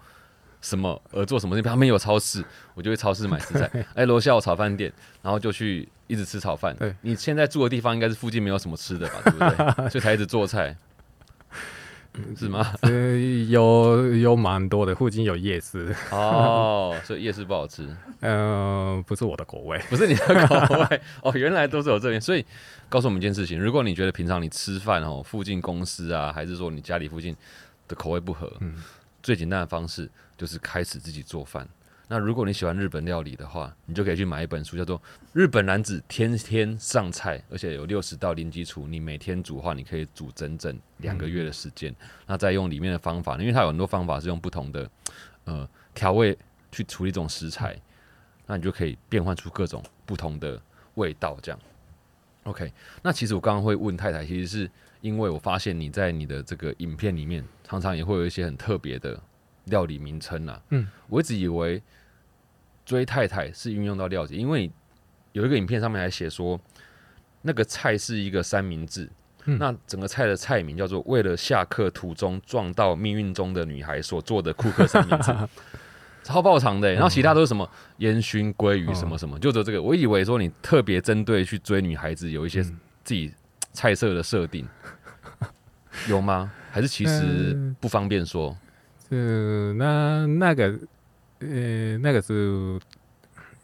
[0.61, 2.45] 什么而做什么事，旁边有超市，
[2.75, 3.87] 我就去超市买食材。
[3.95, 4.93] 哎，楼下有炒饭店，
[5.23, 6.75] 然后就去一直吃炒饭。
[6.77, 9.55] 对，你现在住的地方应该是附近没有什么吃的吧，对不对？
[9.91, 10.77] 所以才一直做菜，
[12.37, 12.73] 是吗？
[12.83, 13.17] 呃，
[13.49, 17.89] 有有蛮多的，附近有夜市，哦， 所以夜市不好吃。
[18.21, 19.79] 呃，不是我的口味。
[19.89, 22.45] 不是你的口味 哦，原来都是我这边，所以
[22.89, 27.37] 告诉我们一件事情：如果你觉得平常你吃饭哦，附近公司啊，还是说你家里附近
[27.87, 28.75] 的口味不合，嗯
[29.23, 31.69] 最简单的方式就是开始自己做饭。
[32.11, 34.99] 那如果你喜欢日本料理的话，你就可以去买一本书，叫做
[35.35, 38.87] 《日本男子天天上菜》，而且有六十道零基础。
[38.89, 41.95] 你每天煮的话，你可以煮整整两个月的时间。
[42.27, 44.91] 那再用里面的方法，因为它有很多方法是用不同的
[45.45, 46.37] 呃调味
[46.73, 47.79] 去处理这种食材，
[48.47, 50.59] 那你就可以变换出各种不同的
[50.95, 51.37] 味道。
[51.43, 51.61] 这样
[52.45, 52.73] ，OK。
[53.03, 54.71] 那其实我刚刚会问太太，其实是
[55.03, 59.21] 因为我发现你在你的这个影片里面，常常也会有一些很特别的
[59.69, 60.61] 料理名称啊。
[60.71, 61.83] 嗯，我一直以为
[62.85, 64.71] 追太太是运用到料理，因为
[65.33, 66.61] 有一个影片上面还写说，
[67.43, 69.09] 那个菜是一个三明治。
[69.45, 75.33] 嗯那整个菜的菜名叫做“为了下课途中撞到命运中的女孩所做的库克三明治”，
[76.23, 77.67] 超爆长的，然后其他都是什么
[77.99, 79.81] 烟熏鲑鱼什么什么，就只有这个。
[79.81, 83.33] 我以为说你特别针对去追女孩子有一些自己
[83.73, 84.69] 菜色的设定，
[86.11, 86.53] 有吗？
[86.71, 88.51] 还是其实不方便说？
[88.51, 88.68] 嗯，
[89.09, 90.79] 那那个
[91.41, 92.79] 呃，那个是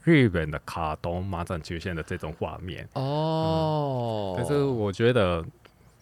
[0.03, 4.35] 日本的卡通马上出现的这种画面哦。
[4.37, 5.45] 但是我觉得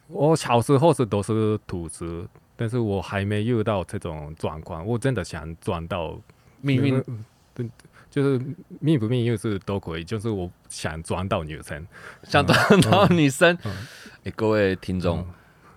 [0.09, 4.87] 我小时候是都是土司，但是我还没遇到这种状况。
[4.87, 6.19] 我真的想转到。
[6.65, 7.03] 命运，
[7.55, 7.69] 对，
[8.09, 8.41] 就是
[8.79, 10.05] 命不命又是都可以。
[10.05, 11.85] 就是我想装到女生，
[12.23, 13.59] 想装到女生。
[14.23, 15.27] 哎，各位听众，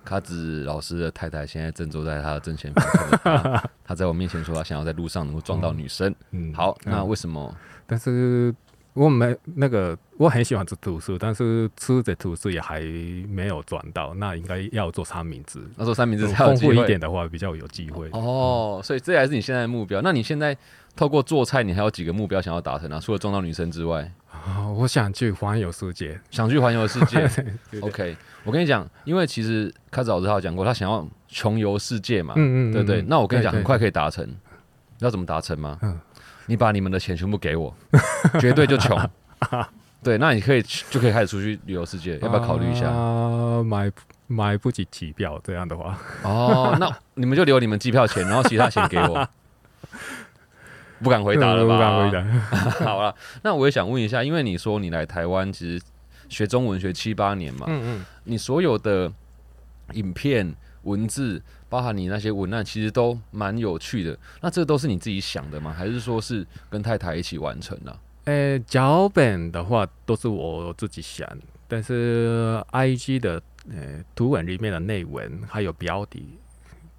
[0.05, 6.13] 卡子老师的太太现在正坐在他的正前方，他在我面前说，他想要在路上能够撞到女生。
[6.31, 7.53] 嗯，好，那为什么？
[7.87, 8.53] 但是
[8.93, 12.79] 我没那个，我很喜欢吃吐司，但是吃的吐司也还
[13.27, 14.13] 没有转到。
[14.13, 18.07] 那应该要做三明治，那做三明治丰富一点的话，比较有机会。
[18.13, 20.01] 哦，所以这还是你现在的目标。
[20.01, 20.55] 那你现在？
[20.95, 22.99] 透过做菜，你还有几个目标想要达成啊？
[22.99, 27.29] 除了撞到女生之外，啊，我想去环游世界，想去环游世界。
[27.81, 33.01] OK，我跟你讲，因为其实开始老师他有讲过，他想要穷游世界嘛，嗯嗯，对不对？
[33.03, 34.27] 那我跟你讲，很快可以达成。
[34.99, 35.77] 要怎么达成吗？
[35.81, 35.99] 嗯，
[36.45, 37.75] 你把你们的钱全部给我，
[38.39, 38.97] 绝对就穷。
[40.01, 42.89] 对，那你可以就可以开始出去旅游世界，要不要考虑一下？
[42.89, 43.91] 啊，买
[44.27, 49.27] 买不起机票这样的话，哦，那你们就留你们机票钱，然后其他钱给我。
[51.03, 51.75] 不敢回答了吧？
[51.75, 52.69] 不敢回答。
[52.85, 55.83] 好了，那我也想问一下，因为你说你来台湾其实
[56.29, 59.11] 学中文学七八年嘛，嗯嗯，你所有的
[59.93, 64.17] 影片、文字，包含你那些文案，其实都蛮有趣的。
[64.41, 65.71] 那这都是你自己想的吗？
[65.71, 67.99] 还是说是跟太太一起完成的？
[68.25, 71.27] 呃，脚本的话都是我自己想，
[71.67, 76.39] 但是 I G 的呃图文里面的内文还有标题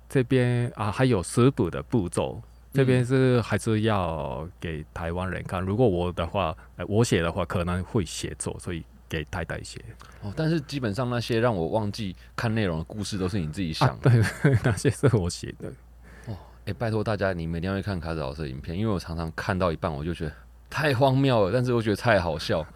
[0.08, 2.40] 这边啊，还有食谱的步骤。
[2.76, 5.62] 这边是还是要给台湾人看。
[5.62, 9.80] 如果我的话，我写的话可能会写作，所以给太太写。
[10.22, 14.10] 哦，但是基本上那些让我忘记看内容的故事，都是你自己想的。
[14.10, 15.68] 对，那些是我写的。
[16.26, 16.36] 哦，
[16.66, 20.32] 哎，拜托大家，你们一定要看卡子老师的影片，因为我常常看到一半，我就觉得
[20.68, 22.66] 太荒谬了，但是我觉得太好笑。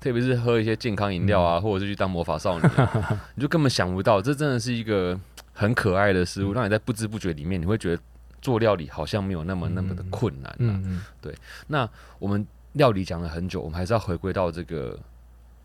[0.00, 2.68] 特别是喝一些健康饮料啊，或者是去当魔法少女，
[3.36, 5.18] 你就根本想不到，这真的是一个
[5.54, 8.02] 很可爱的事物，让你在不知不觉里面，你会觉得。
[8.44, 11.34] 做料理好像没有那么那么的困难嗯，对。
[11.66, 14.98] 那我们料理讲了很久，我们还是要回归到这个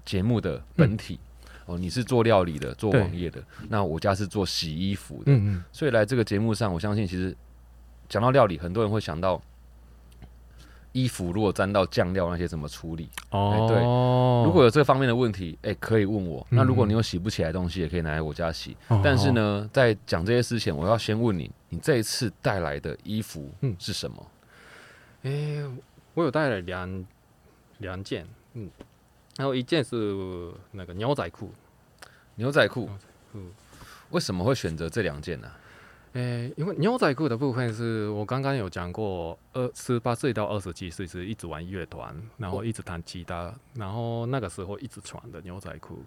[0.05, 1.19] 节目的本体。
[1.65, 3.43] 哦，你是做料理的，做网页的。
[3.67, 5.23] 那我家是做洗衣服的。
[5.33, 5.63] 嗯嗯。
[5.73, 7.35] 所以来这个节目上，我相信其实
[8.07, 9.41] 讲到料理，很多人会想到。
[10.91, 13.07] 衣服如果沾到酱料那些怎么处理？
[13.29, 13.77] 哦，对，
[14.43, 16.45] 如果有这方面的问题，哎，可以问我。
[16.49, 18.75] 那如果你有洗不起来东西，也可以拿来我家洗。
[19.03, 24.32] 但是呢，在讲这些事前，我要先问你，你这一次带来的衣服是什么？
[25.23, 25.63] 哎，
[26.13, 27.05] 我有带了两
[27.77, 28.69] 两件，嗯，
[29.38, 31.51] 然后一件是那个牛仔裤，
[32.36, 32.89] 牛仔裤，
[33.34, 33.51] 嗯，
[34.10, 35.51] 为什么会选择这两件呢？
[36.13, 46.03] 诶，因为牛仔裤的部分是我刚刚有讲过，二十八岁到二十七岁是一直玩乐团，然后一直弹吉他，然后那个时候一直穿的牛仔裤，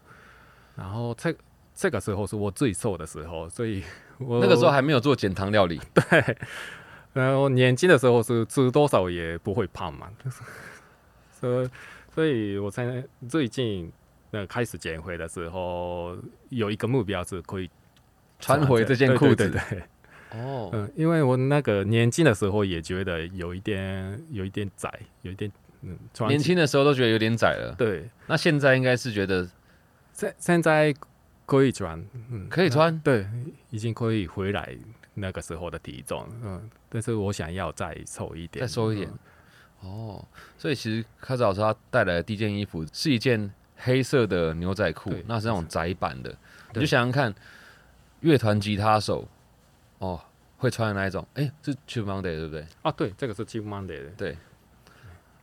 [0.75, 1.33] 然后这
[1.72, 3.85] 这个时候是我最瘦的时候，所以
[4.26, 6.37] 我那个时候还没有做减糖料理， 对，
[7.12, 10.08] 然后年轻的时候是吃多少也不会胖嘛，
[11.40, 11.70] 所以
[12.14, 13.90] 所以我才最近
[14.30, 16.16] 那开始减肥的时候，
[16.48, 17.68] 有一个目标是可以
[18.38, 19.82] 穿回这件裤子，对。
[20.35, 27.74] 哦，嗯，因为我那个年轻的时候也觉得有一点有一点窄，有一点嗯，年轻的时候都觉得有点窄了。
[27.76, 29.46] 对，那现在应该是觉得
[30.14, 30.94] 现现在
[31.53, 33.27] 可以穿，嗯，可以穿，对，
[33.69, 34.75] 已经可以回来
[35.12, 39.11] 那个时候的体重，嗯，但是我想要再瘦一点，再瘦一点。
[39.81, 46.35] 哦，所以其实开始老师他带来的第一件衣服是一件黑色的牛仔裤，那是那种窄版的，
[46.73, 47.35] 你就想想看，
[48.21, 49.29] 乐团吉他手。
[49.99, 50.19] 哦，
[50.57, 52.67] 会穿的那一种，哎，是 Cheap Monday 对不对？
[52.81, 54.38] 啊，对，这个是 Cheap Monday 的，对。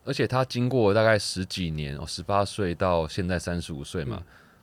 [0.04, 4.20] 而且他经过大概十几年，哦，十八岁到现在三十五岁嘛，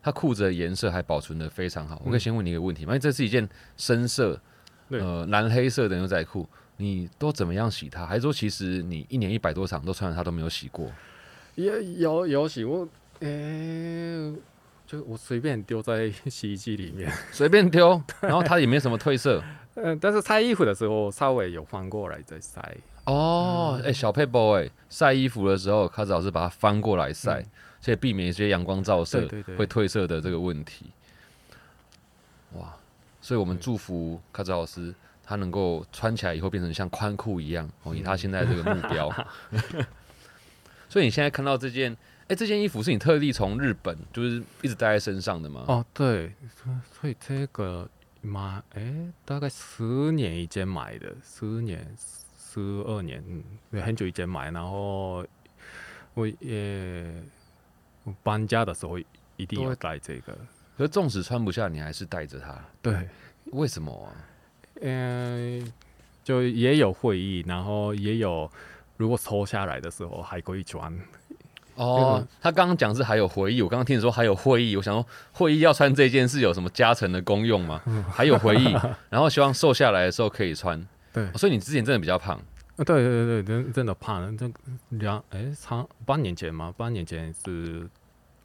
[0.08, 2.02] 他裤子的颜色还保存的非常好。
[2.06, 2.91] 我可以先问你一个问题吗？
[2.91, 4.39] 因为这是一件深色，
[4.88, 8.06] 呃，蓝黑色的牛仔裤，你都怎么样洗它？
[8.06, 10.89] 还是说其实你一年一百多场都穿着它都没有洗过？
[11.56, 12.88] 也有有洗过，
[13.20, 14.34] 诶。
[14.86, 19.43] 就我随便丢在洗衣机里面， 随便丢， 然后它也没什么褪色。
[19.76, 22.78] 嗯，但是晒衣服的时候稍微有翻过来再晒。
[23.04, 27.46] 哦，哎，小佩 boy，晒衣服的时候，卡子老师把它翻过来晒，
[27.80, 30.86] 所以避免一些阳光照射会褪色的这个问题。
[32.54, 32.76] 哇，
[33.22, 39.12] 所以我们祝福卡兹老师他能够穿起来以后变成像宽裤一样哦，以他现在这个目标。
[40.90, 41.96] 所以你现在看到这件，
[42.30, 45.66] 哎，这件衣服是你特地从日本就是一直带在身上的吗？
[45.68, 46.34] 哦，对，
[46.94, 47.90] 所以这个
[48.22, 51.86] 买，哎，大概十年以前买的，十年、
[52.40, 55.26] 十二年，嗯，很久以前买，然后
[56.13, 57.06] 我也
[58.24, 58.98] 搬家的时候
[59.36, 60.34] 一定要带这个。
[60.78, 62.56] 可是纵使穿不下，你还是带着它。
[62.82, 63.08] 对，
[63.46, 64.13] 为什么啊？
[64.82, 65.74] 嗯，
[66.24, 68.50] 就也有会议，然后也有，
[68.96, 70.96] 如果抽下来的时候还可以穿。
[71.76, 77.82] 哦，他刚刚讲是还有回忆，我刚刚听你说还有会议，我想说会议要穿这件是有什么加成的功用吗？
[78.12, 78.76] 还有回忆，
[79.10, 80.84] 然后希望瘦下来的时候可以穿。
[81.13, 82.39] 对，所以你之前真的比较胖。
[82.86, 84.50] 对对对对，真真的胖了，这
[84.90, 87.90] 两哎长八年前嘛，八年前是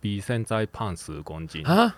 [0.00, 1.94] 比现在胖十公斤啊。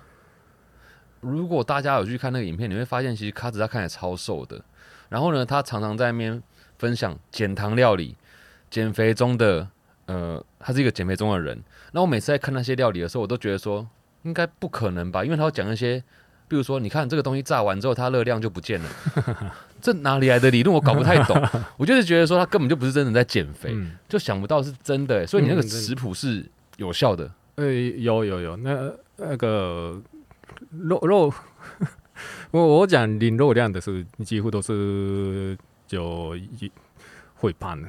[1.21, 4.63] 如果大家有去看那个影片，你会发现其实卡子他看起来超瘦的。
[5.09, 6.43] 然后呢，他常常在那边
[6.77, 8.17] 分享减糖料理、
[8.69, 9.69] 减肥中的
[10.07, 11.63] 呃，他是一个减肥中的人。
[11.93, 13.89] 那我每次在看那些料理的时候，我都觉得说
[14.23, 16.03] 应该不可能吧，因为他要讲一些，
[16.49, 18.89] 比如说你看这个东西炸完之后，它热量就不见了，
[19.81, 20.75] 这哪里来的理论？
[20.75, 21.43] 我搞不太懂。
[21.77, 23.75] 我就是觉得说他根本就不是真的在减肥，
[24.09, 25.27] 就想不到是真的。
[25.27, 26.45] 所以你那个食谱是
[26.77, 27.31] 有效的。
[27.57, 30.01] 呃，有有有，那那个。
[30.71, 31.33] 肉 肉，
[32.51, 36.37] 我我讲零肉量的是几乎都是就
[37.37, 37.89] 会胖的，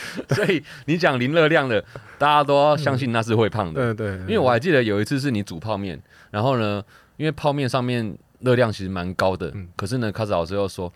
[0.30, 1.84] 所以你讲零热量的，
[2.18, 3.94] 大家都要相信那是会胖的。
[3.94, 6.00] 对对，因为我还记得有一次是你煮泡面，
[6.30, 6.82] 然后呢，
[7.16, 10.92] 因为泡面上面热量其实蛮高的，可是呢，卡子老师又说，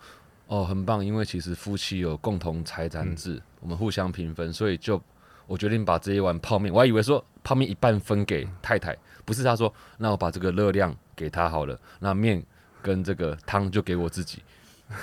[0.47, 5.01] 哦，很棒，因为其实夫妻有共同财产制，我们互相平分，所以就
[5.45, 8.97] 我决定把这一碗泡面，我还以为说泡面一半分给太太。
[9.25, 12.41] 不是他说，那我把这个热量给他好了，那面
[12.81, 14.41] 跟这个汤就给我自己，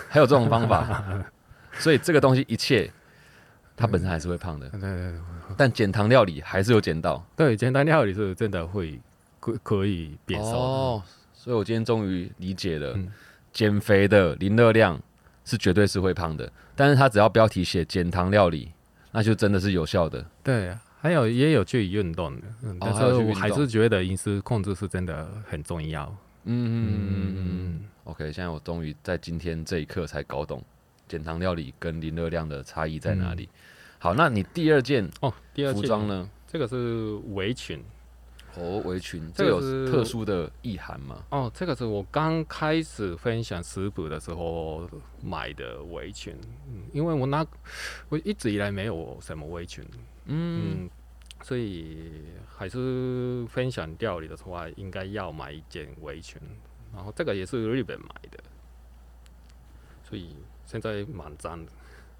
[0.09, 1.23] 还有这种方法，
[1.79, 2.91] 所以这个东西一切，
[3.77, 4.69] 它本身还是会胖的。
[4.71, 5.21] 对对对，
[5.57, 7.25] 但减糖料理还是有减到。
[7.37, 9.01] 对，减糖料理是真的会
[9.41, 10.51] 可可以变瘦。
[10.51, 12.99] 哦，所以我今天终于理解了，
[13.53, 15.01] 减肥的零热量
[15.45, 18.73] 是绝对是会胖的，但是它只要标题写减糖料理，
[19.13, 20.25] 那就真的是有效的。
[20.43, 20.75] 对。
[21.01, 22.43] 还有也有去运动的，
[22.81, 26.07] 但是我还是觉得饮食控制是真的很重要。
[26.45, 27.85] 嗯嗯嗯嗯嗯。
[28.05, 30.65] OK，现在我终于在今天这一刻才搞懂
[31.09, 33.49] 减糖料理跟零热量的差异在哪里。
[33.99, 36.29] 好，那你第二件哦，第二服装呢？
[36.47, 37.83] 这个是围裙。
[38.57, 41.25] 哦，围裙，这个有特殊的意涵吗？
[41.31, 44.89] 哦，这个是我刚开始分享食谱的时候
[45.21, 46.37] 买的围裙。
[46.69, 47.45] 嗯，因为我那
[48.09, 49.85] 我一直以来没有什么围裙。
[50.27, 50.89] 嗯，
[51.43, 52.13] 所以
[52.47, 56.41] 还是分享料理的话，应该要买一件围裙。
[56.95, 58.39] 然后这个也是日本买的，
[60.09, 60.37] 所以
[60.75, 61.71] 现在蛮脏的。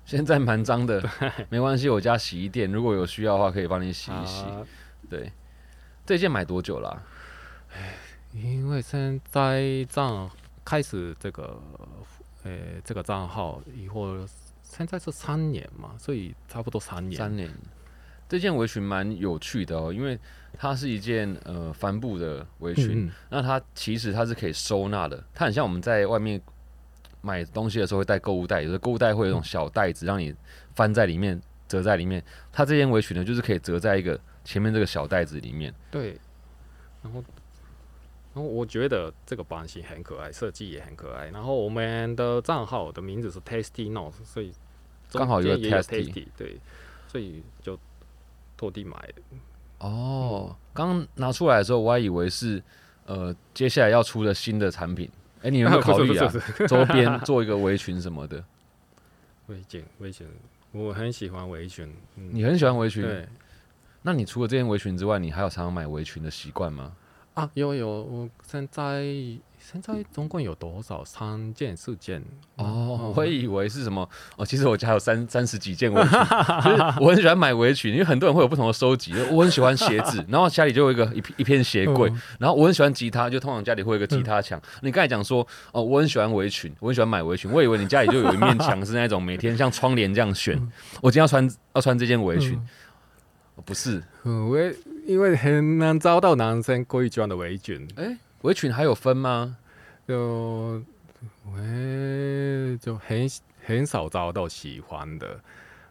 [0.05, 1.03] 现在蛮脏的，
[1.49, 4.45] 没关系，我家洗衣店如果有需要的话，可以帮你洗一洗。
[5.11, 5.33] 对，
[6.07, 7.03] 这件买多久了？
[8.33, 10.31] 因为现在账
[10.65, 11.61] 开始这个，
[12.45, 12.53] 呃，
[12.85, 14.25] 这个账号以后
[14.63, 17.19] 现在是三年嘛，所以差不多三年。
[17.19, 17.51] 三年。
[18.29, 20.17] 这件围裙蛮有趣的哦，因为
[20.57, 26.41] 它是一件呃帆布的围裙，那它其实它是可以收纳的，它很像我们在外面
[27.25, 30.35] 买东西的时候会带购物袋，有的购物袋会有一种小袋子让你
[30.75, 32.23] 翻在里面，折在里面。
[32.53, 35.75] 它这件围裙呢，就是可以折在一个前面这个小袋子里面。
[35.91, 36.19] 对，
[37.03, 37.25] 然后
[38.35, 41.29] 然后我觉得这个版型很可爱，设计也很可爱。
[41.31, 44.53] 然后我们的账号的名字是 Tasty Notes，所以
[45.11, 46.61] 刚好有 Tasty，对，
[47.09, 47.79] 所以就。
[48.57, 49.23] 特地买的
[49.79, 52.63] 哦，刚拿出来的时候，我还以为是
[53.05, 55.11] 呃接下来要出的新的产品。
[55.45, 56.33] 哎，你有没有考虑啊？
[56.67, 58.43] 周边做一个围裙什么的？
[59.49, 60.27] 围巾，围裙，
[60.73, 61.95] 我很喜欢围裙。
[62.15, 63.03] 你很喜欢围裙？
[63.03, 63.29] 对。
[64.01, 66.97] 那你除了这件围裙之外，你还有常常买围裙的习惯吗？
[67.35, 69.05] 啊，有有，我现在。
[69.73, 71.03] 现在总共有多少？
[71.05, 72.23] 三件、四件
[72.57, 73.15] 哦。
[73.17, 74.07] 我以为是什么
[74.37, 76.11] 哦，其实我家有三 三十几件围裙。
[76.63, 79.15] 就是我很喜欢买围裙，因为很多人会有不同的收集。
[79.31, 82.13] 我很喜欢鞋子， 然后家里就有一个一一片鞋柜。
[82.39, 84.61] 然后我很喜欢吉他，就通常家里会有一个吉他墙。
[84.83, 87.51] 你刚才讲说哦，我很喜欢围裙，我很喜欢买围裙。
[87.51, 90.55] 我以为你家里就有一面墙是那种每天像窗帘这样选。
[91.01, 92.61] 我今天要穿要穿这件围裙，
[93.65, 94.59] 不是，我
[95.07, 97.89] 因为很难找到男生可以穿的围裙。
[97.97, 98.19] 哎。
[98.45, 99.57] 围裙还有分吗？
[100.07, 100.83] 就，
[101.55, 103.27] 喂，就很
[103.65, 105.41] 很少找到喜欢的。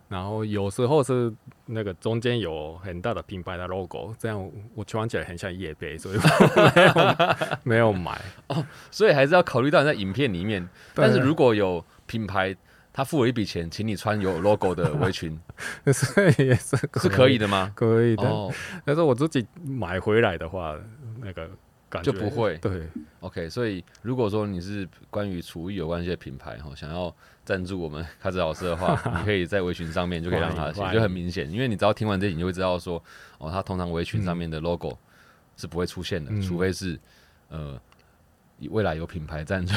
[0.08, 1.34] 然后有时候是
[1.66, 8.64] 那个中间有很大的品牌的 logo，这样我穿起来很像夜杯，所以没 有没有买哦。
[8.92, 10.70] 所以还是要考虑到你在影片里面。
[10.94, 12.56] 但是如果有品牌，
[12.92, 15.40] 他付了一笔钱，请你穿有 logo 的围裙，
[15.92, 17.72] 所以也是是可以的吗？
[17.74, 18.28] 可以的。
[18.28, 18.54] 哦
[18.86, 20.78] 但是我自己买回来的话，
[21.20, 21.50] 那个
[21.94, 22.88] 感觉就不会对
[23.20, 23.50] ，，OK。
[23.50, 27.14] 所以如果说你是关于厨艺有关系的品牌哈，想要
[27.46, 33.02] 赞助我们 卡子老师的话，你可以在围裙上面就可以让他写，就很明显，因为你只要听完这集，你就会知道说，
[33.38, 34.98] 哦，他通常围裙上面的 logo
[35.56, 37.00] 是不会出现的，嗯除非是
[37.50, 37.80] 呃
[38.70, 39.74] 未来有品牌赞助。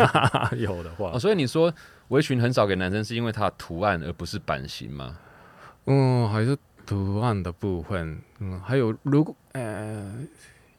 [0.56, 1.72] 有的话哦，，所以你说
[2.08, 5.16] 围裙很少给男生，是因为它的图案而不是版型吗？
[5.86, 6.56] 嗯，还是
[6.86, 10.14] 图案的部分，嗯，还有如果呃，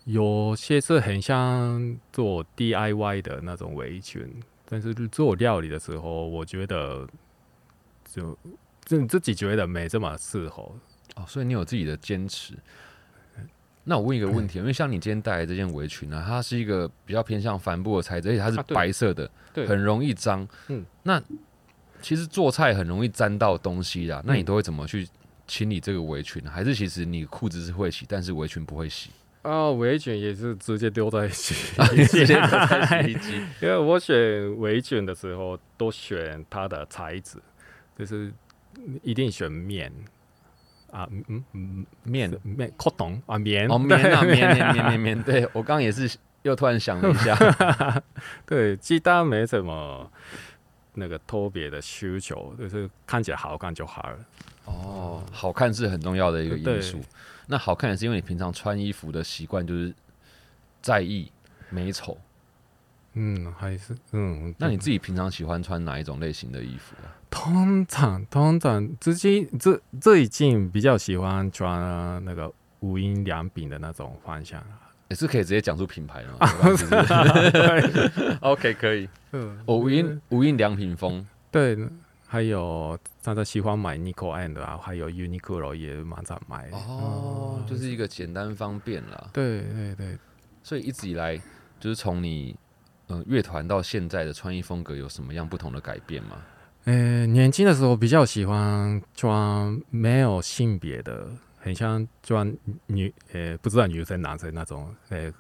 [0.06, 4.28] 有些是很像做 DIY 的那种围裙，
[4.68, 7.08] 但是做料理的时候，我觉得
[8.12, 8.38] 就
[8.84, 10.72] 自自己觉得没这么适合。
[11.16, 12.54] 哦，所以你有自己的坚持。
[13.84, 20.48] 那我问一个问题， 因为像你今天带来这件围裙呢、它是一个比较偏向帆布的材质，而且它是白色的，对很容易脏。
[20.68, 21.22] 嗯，那
[22.02, 25.08] 其实做菜很容易沾到东西啦，那你嗯都会怎么去
[25.48, 26.52] 清理这个围裙呢？
[26.52, 29.10] 还是其实你裤子是会洗，但是围裙不会洗？
[29.46, 31.54] 啊，围裙也是直接丢在 洗
[32.08, 33.36] 直接丢在洗衣机。
[33.62, 37.38] 因为我选围裙的时候都选它的材质，
[37.98, 38.34] 就是
[39.04, 39.92] 一定选棉
[40.92, 46.10] 啊，嗯嗯嗯，面是棉 cotton 啊棉哦，棉啊，对棉棉棉棉棉，对我刚刚也是
[46.42, 47.38] 又突然想了一下，
[48.48, 50.10] 对，鸡蛋没什么
[50.94, 54.18] 那个特别的需求，就是看起来好看就好了。
[54.66, 57.00] 哦，好看是很重要的一个因对素。
[57.48, 59.94] 那好看也是因为你平常穿衣服的习惯就是
[60.82, 61.32] 在意
[61.70, 62.18] 美丑。
[63.18, 67.08] 嗯，还是嗯，那你自己平常喜欢穿哪一种类型的衣服啊？
[67.30, 74.62] 通常通常最近这最近比较喜欢穿那个无印良品的那种方向。
[75.08, 76.40] 也是可以直接讲出品牌的吗
[78.42, 79.08] OK，可以。
[79.34, 81.78] 嗯，哦无印无印良品风，对，
[82.36, 86.70] 还有大家喜欢买 Nico and 啊，还有 Uniqlo 也蛮常买。
[86.72, 89.30] 哦，嗯就是一个简单方便啦。
[89.32, 90.18] 对对对，
[90.62, 91.38] 所以一直以来，
[91.80, 92.54] 就是从你
[93.08, 96.36] 呃乐团到现在的穿衣风格有什么样不同的改变吗？
[96.84, 102.54] 呃，年轻的时候比较喜欢穿没有性别的，很像穿
[102.88, 105.32] 女呃不知道女生男生那种呃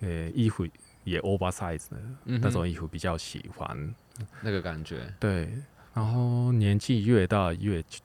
[0.00, 0.68] 呃衣服
[1.04, 3.94] 也 oversize 的嗯那种衣服比较喜欢。
[4.42, 5.10] 那个感觉。
[5.18, 5.48] 对，
[5.94, 7.98] 然后年纪越大越就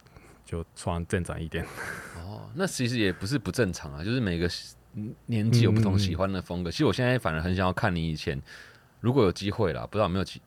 [0.46, 1.66] 就穿正常一点。
[2.24, 4.50] 哦，那其实也不是不正常啊，就是每个
[4.94, 6.72] 嗯年纪有不同喜欢的风格。
[6.72, 8.42] 其实我现在反而很想要看你以前，
[9.02, 10.42] 如果有机会啦，不知道有没有机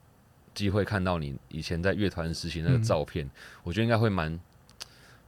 [0.54, 3.28] 机会看到你以前在乐团时期那个嗯照片，
[3.62, 4.38] 我觉得应该会蛮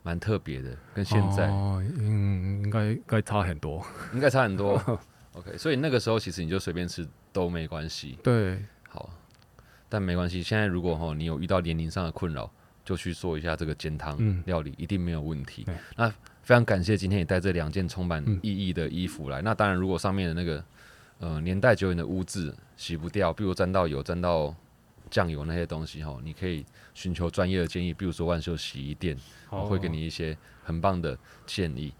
[0.03, 3.85] 蛮特别的，跟现在、哦，嗯，应该应该差很多。
[4.13, 5.01] 应该差很多。
[5.33, 8.19] OK，所以那个时候其实你就随便吃都没关系。
[8.23, 9.11] 对，好，
[9.89, 10.43] 但没关系。
[10.43, 12.51] 现在如果哈你有遇到年龄上的困扰，
[12.85, 15.75] 就去做一下这个煎汤嗯料理，一定没有问题对。
[15.97, 16.09] 那
[16.43, 19.41] 非常感谢今天也带这两件充满嗯意义的衣服来。
[19.41, 20.65] 那当然，如果上面的那个
[21.19, 24.55] 呃年代久远的污渍洗不掉，比如沾到油、沾到
[25.11, 29.17] 酱油那些东西哈，你可以寻求专业的建议，比如说万秀洗衣店，
[29.49, 31.17] 我会给你一些很棒的
[31.47, 31.93] 建议。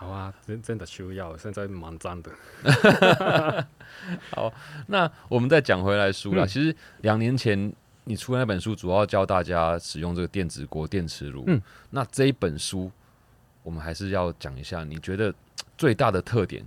[0.00, 2.30] 好啊，真真的需要，现在蛮脏的。
[4.30, 4.52] 好
[4.86, 7.72] 那我们再讲回来书啦，嗯其实两年前
[8.04, 11.42] 你出的那本书主要教大家使用这个电子锅电磁炉。
[11.48, 12.88] 嗯那这一本书
[13.64, 15.34] 我们还是要讲一下，你觉得
[15.76, 16.64] 最大的特点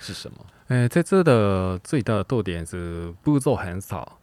[0.00, 0.38] 是什么？
[0.68, 4.18] 呃，这次的最大的特点是步骤很少。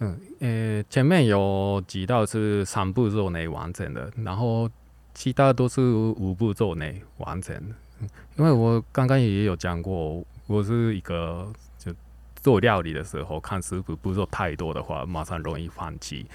[0.00, 4.68] 嗯，呃，前面有几道是三步骤内完成的，然后
[5.14, 7.74] 其他都是五步骤内完成的。
[8.00, 11.94] 嗯因为我刚刚也有讲过，我是一个就
[12.36, 16.26] 做料理的时候看食谱步骤太多的话，马上容易放弃，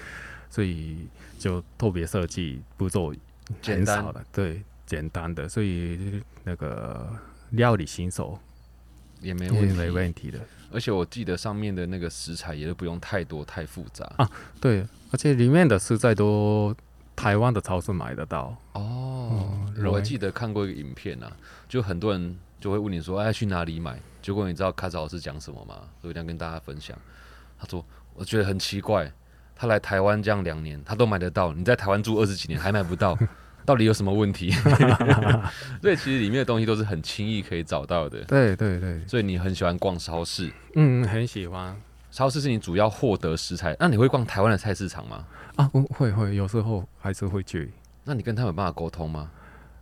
[0.48, 0.98] 所以
[1.38, 3.12] 就特别设计步骤
[3.60, 7.08] 简少的，对，简单的，所以那个
[7.50, 8.38] 料理新手
[9.20, 10.38] 也没问题，没问题的。
[10.72, 14.04] 而且我记得上面的那个食材也都不用太多太复杂。
[14.16, 16.74] 啊对，而且里面的食材都
[17.16, 18.54] 台湾的超市买得到。
[18.74, 21.30] 哦我还记得看过一个影片啊，
[21.68, 23.98] 就很多人就会问你说，哎，去哪里买？
[24.22, 25.74] 结果你知道卡子老师讲什么吗？
[26.00, 26.96] 所以我一定要跟大家分享。
[27.58, 29.12] 他说，我觉得很奇怪，
[29.54, 33.16] 他来台湾这样两年，他都买得到，你在台湾住二十几年还买不到，
[33.66, 34.50] 到底有什么问题？
[35.82, 38.22] 所以其实里面的东西都是很轻易可以找到的。
[38.24, 41.76] 对对对，所以你很喜欢逛超市，嗯，很喜欢
[42.16, 43.76] 超市是你主要获得食材。
[43.78, 45.26] 那你会逛台湾的菜市场吗？
[45.56, 47.70] 啊，我会会有时候还是会去。
[48.04, 49.30] 那你跟他们有办法沟通吗？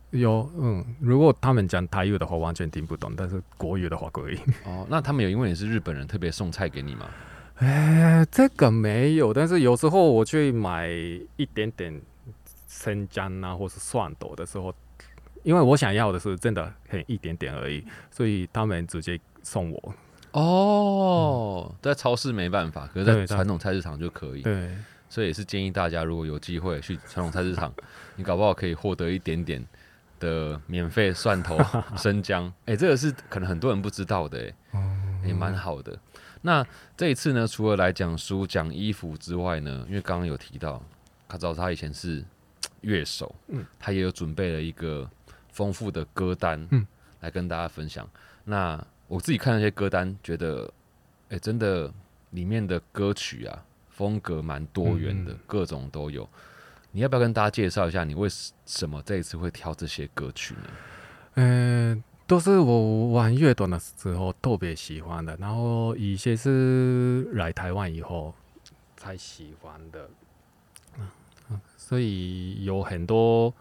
[0.09, 4.37] 有，嗯，如果他们讲台语的话，完全听不懂，但是国语的话可以。
[4.65, 7.09] 哦，那他们有因为你是日本人特别送菜给你吗？
[7.55, 10.89] 哎，这个没有，但是有时候我去买
[11.37, 12.01] 一点点
[12.67, 14.75] 生姜啊，或是蒜头的时候，
[15.43, 17.81] 因为我想要的是真的很一点点而已，
[18.11, 19.95] 所以他们直接送我。
[20.35, 24.41] 哦，在超市没办法，可是在对传统菜市场就可以。
[24.41, 24.75] 对，
[25.09, 27.73] 所以也是建议大家，如果有机会去传统菜市场，
[28.17, 29.65] 你搞不好可以获得一点点
[30.19, 31.57] 的免费蒜头、
[31.95, 32.51] 生姜。
[32.65, 35.97] 哎、这个是可能很多人不知道的、哎，也蛮好的。
[36.41, 36.65] 那
[36.97, 40.83] 这一次呢，除了来讲书、讲衣服之外呢，因为刚刚有提到，
[41.29, 42.21] 他知道他以前是
[42.81, 45.09] 乐手，嗯他也有准备了一个
[45.53, 46.85] 丰富的歌单，嗯
[47.21, 48.05] 来跟大家分享。
[48.43, 50.71] 那我自己看那些歌单，觉得，
[51.29, 51.93] 哎、真的
[52.31, 56.27] 里面的歌曲啊，风格蛮多元的，嗯各种都有。
[56.91, 58.27] 你要不要跟大家介绍一下，你为
[58.65, 60.61] 什么这一次会挑这些歌曲呢？
[61.35, 68.33] 嗯、都是我玩乐团的时候特别喜欢的，然后一些是来台湾以后
[68.95, 70.09] 才喜欢的，
[71.49, 73.53] 嗯所以有很多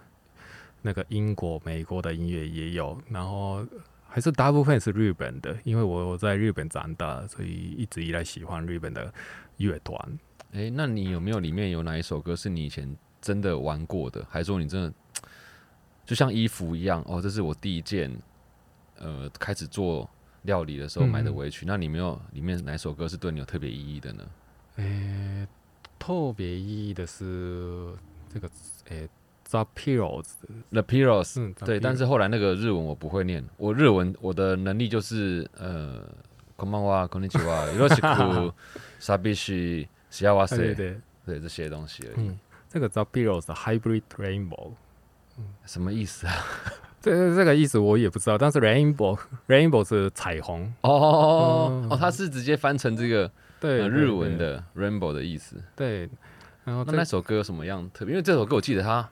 [0.81, 3.67] 那个英国、美国的音乐也有，然后
[4.15, 9.13] 还是大部分是日本的，因为我在日本长大，所以一直以来喜欢日本的
[9.57, 10.19] 乐团。
[10.53, 14.95] 诶，那你有没有里面有哪一首歌是你以前真的玩过的，还是说你真的
[16.07, 17.03] 就像衣服一样？
[17.09, 18.17] 哦，这是我第一件
[18.99, 20.09] 呃开始做
[20.43, 21.67] 料理的时候买的嗯围裙。
[21.67, 24.25] 那你没有里面哪一首歌是对你有特别意义的呢？
[24.77, 25.45] 诶、
[25.99, 27.93] 特别意义的是
[28.33, 28.49] 这个
[28.91, 29.09] 诶、The
[29.76, 30.26] Pillows，
[30.72, 36.02] The Pillows，、嗯，The 对，但 Pillows 是后来那个日文我不会念，我日文我的能力就是呃，
[36.56, 38.54] こんばんは、こんにちは、よろ しく、
[39.00, 42.28] 寂しい、幸对せ，对对，对这些东西而已。
[42.28, 42.40] 嗯，
[42.70, 44.74] 这个 The Pillows 的 Hybrid Rainbow，
[45.66, 46.34] 什么意思啊？
[47.02, 55.56] 这这个意思我也不知道，但是 Rainbow Rainbow 是彩虹，哦、嗯哦，它是直接翻成这个对，对呃日文，的 rainbow 的意思。
[55.76, 56.10] 对，对
[56.66, 58.12] 然后那这那首歌有什么样特别？
[58.14, 59.10] 因为这首歌我记得它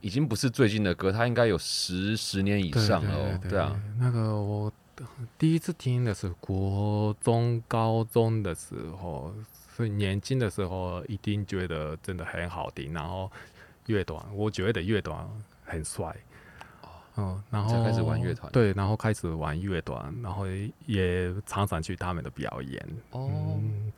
[0.00, 3.38] 已经不是最近的歌，它应该有十十年以上了哦。
[3.42, 4.72] 对对啊，，那个我
[5.38, 9.34] 第一次听的是国中、高中的时候，
[9.76, 13.30] 所以年轻的时候一定觉得真的很好听，然后
[13.86, 15.28] 乐团，我觉得乐团
[15.64, 16.14] 很帅。
[17.16, 20.46] 嗯，然后才开始玩乐团对，然后开始玩乐团，然后
[20.86, 22.80] 也常常去他们的表演。
[23.10, 23.28] 哦，
[23.60, 23.92] 嗯，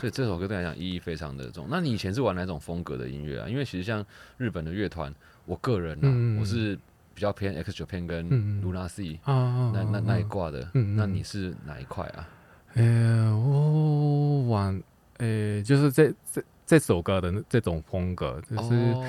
[0.00, 1.66] 所以这首歌对你来讲意义非常的重。
[1.68, 3.48] 那你以前是玩哪种风格的音乐啊？
[3.48, 4.04] 因为其实像
[4.38, 5.14] 日本的乐团，
[5.46, 6.78] 我个人啊，嗯我是
[7.14, 10.68] 比较偏 X Japan 跟嗯嗯 Luna C 啊，那那那一嗯挂的。
[10.72, 12.28] 那你是哪一块啊？
[12.74, 14.82] 呃，我玩，
[15.18, 19.04] 呃，就是这这这首歌的那这种风格，就是、哦，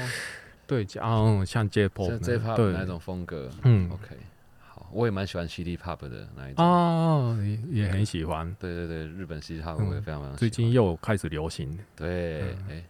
[0.68, 3.50] 对，嗯，像 J-pop 像 J 那 pop 对那种风格。
[3.64, 4.16] 嗯 OK，
[4.60, 6.64] 好，我也蛮喜欢 CD pop 的那一种。
[6.64, 8.56] 哦，也也很喜欢。
[8.60, 10.36] 对对对，日本 CD pop 嗯我也非常非常喜欢。
[10.38, 12.84] 最近又开始流行，对，哎、嗯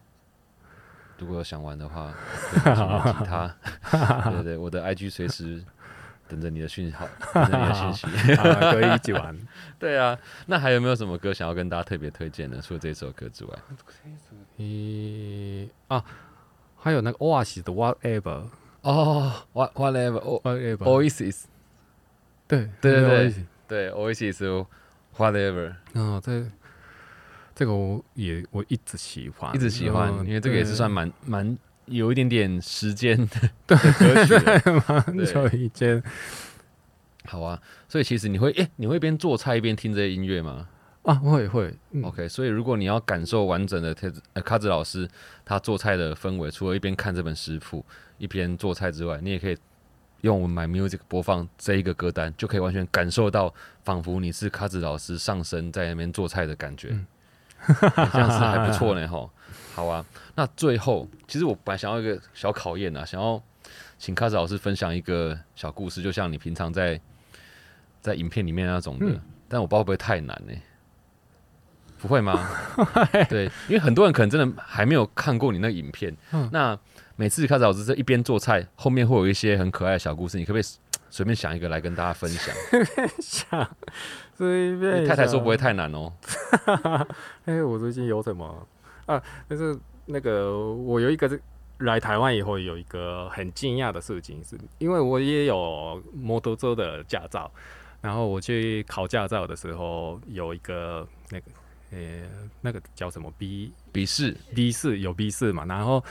[1.17, 2.13] 如果想玩的话，
[2.53, 2.59] 吉
[3.25, 3.55] 他。
[4.31, 5.63] 对对对，我的 IG 随时
[6.27, 8.33] 等着你的讯号， 等着你的讯息。
[8.35, 9.37] 啊，可以一起玩。
[9.79, 12.59] 对啊，那还有没有什么歌想要跟大家特别推荐的？
[12.61, 13.57] 除了这首歌之外，
[14.57, 16.03] 咦啊，
[16.77, 18.43] 还有那个 Oasis 的 Whatever
[18.81, 21.43] 哦，what whatever，o Whatever，Oasis，
[22.47, 24.65] 对对对对 Oasis
[25.17, 26.21] whatever，嗯，
[27.55, 34.83] 这这个我也我一直喜欢，一直喜欢，嗯因为这个也是算蛮蛮有一点点时间的 歌曲了。
[34.87, 36.03] 蛮对久以前。
[37.27, 40.67] 好啊，所以其实你会哎、你会边做菜一边听这些音乐吗？
[41.03, 45.07] 啊，会会，嗯 OK，所以如果你要感受完整的贴呃卡子老师
[45.43, 47.83] 他做菜的氛围，除了一边看这本食谱
[48.17, 49.57] 一边做菜之外，你也可以
[50.21, 53.53] 用我们 My Music 播放这一个歌单，就可以完全感受到
[53.83, 57.05] 仿佛你是卡子老师上身在那边做菜的感觉，嗯
[58.13, 59.29] 这样子还不错呢吼。
[59.75, 60.05] 好啊，
[60.35, 63.41] 那最后其实我本来想要一个小考验啊，想要
[63.97, 66.99] 请卡斯老师分享一个小故事，就像你平常在
[67.99, 70.53] 在影片里面那种的，嗯但我不知道会不会太难呢、
[71.99, 72.47] 不会吗？
[73.27, 76.15] 对，因为很多人可能真的还没有看过你那个影片。
[76.31, 76.77] 嗯那
[77.17, 80.63] 每次开始老师在一边做菜，后面会有一些很可爱的小故事，你可不可以
[81.09, 82.53] 随便想一个来跟大家分享？
[83.19, 83.67] 想
[84.35, 86.11] 随便太太说不会太难哦。
[87.45, 88.67] 哎、我最近有什么
[89.05, 89.21] 啊？
[89.47, 91.39] 但是那个我有一个
[91.79, 97.49] 来台湾以后有一个很惊讶的事情，是因为我也有摩托车的驾照，
[98.01, 101.45] 然后我去考驾照的时候有一个那个
[101.91, 101.99] 呃、
[102.61, 106.03] 那个叫什么 B 笔试 B 四有 B 四嘛，然后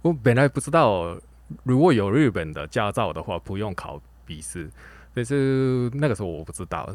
[0.00, 1.18] 我本来不知道
[1.64, 4.70] 如果有日本的驾照的话，不用考笔试。
[5.14, 6.88] 但是那个时候我不知道，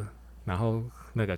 [0.45, 0.81] 然后
[1.13, 1.35] 那个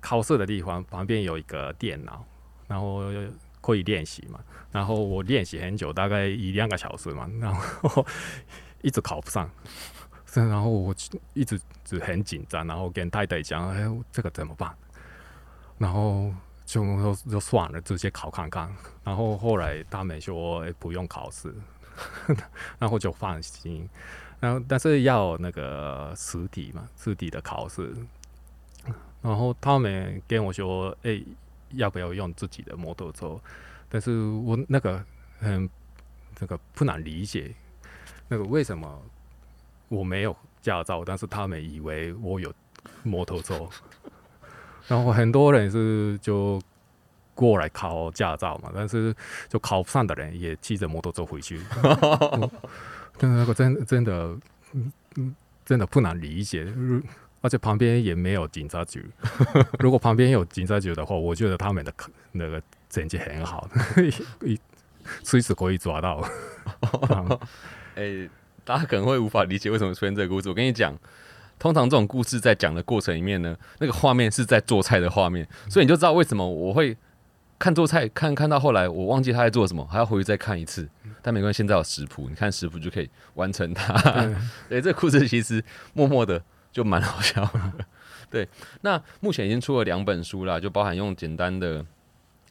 [0.00, 2.24] 考试的地方旁边有一个电脑，
[2.68, 3.02] 然后
[3.60, 4.38] 可以练习嘛。
[4.70, 8.06] 然后我练习很久，大概一两个小时嘛，然后
[8.80, 9.50] 一直考不上。
[10.34, 10.94] 然后我
[11.34, 14.74] 一直就很紧张，然后跟太太讲：“哎，这个怎么办？”
[15.76, 16.32] 然后
[16.64, 18.74] 就就算了，直接考看看。
[19.04, 21.54] 然后后来他们说：“不用考试。
[22.80, 23.86] ”然后就放心。
[24.42, 27.94] 然后但是要那个实体嘛，实体的考试。
[29.22, 31.22] 然后他们跟我说：“哎，
[31.70, 33.40] 要不要用自己的摩托车？”
[33.88, 35.00] 但是我那个
[35.38, 35.70] 很
[36.34, 37.54] 这个不难理解，
[38.26, 39.00] 那个为什么？
[39.88, 42.52] 我没有驾照，但是他们以为我有
[43.04, 43.68] 摩托车，
[44.88, 46.60] 然后很多人是就
[47.34, 49.14] 过来考驾照嘛，但是
[49.48, 51.60] 就考不上的人也骑着摩托车回去，
[53.18, 54.36] 真那个真真的，
[54.72, 55.34] 嗯嗯，
[55.64, 56.66] 真的不难理解，
[57.40, 59.04] 而且旁边也没有警察局，
[59.78, 61.92] 如果旁边有警察局的话，我觉得他们的
[62.32, 63.68] 那个成绩很好，
[65.22, 66.26] 随时可以抓到，
[67.94, 68.28] 哎。
[68.64, 70.48] 大家可能会无法理解为什么出现这个故事。
[70.48, 70.96] 我跟你讲，
[71.58, 76.96] 通常这种故事在讲的过程里面呢，那个画面是在做菜的画面，所以你就知道为什么我会
[77.62, 80.88] 看做菜，看看到后来我忘记他在做什么，还要回去再看一次。
[81.22, 83.94] 但没关系，现在有食谱，你看食谱就可以完成它。
[84.68, 86.42] 对， 这个故事其实默默的
[86.72, 87.84] 就蛮好笑的。
[88.28, 88.48] 对，
[88.80, 91.86] 那目前已经出了两本书啦，就包含用简单的。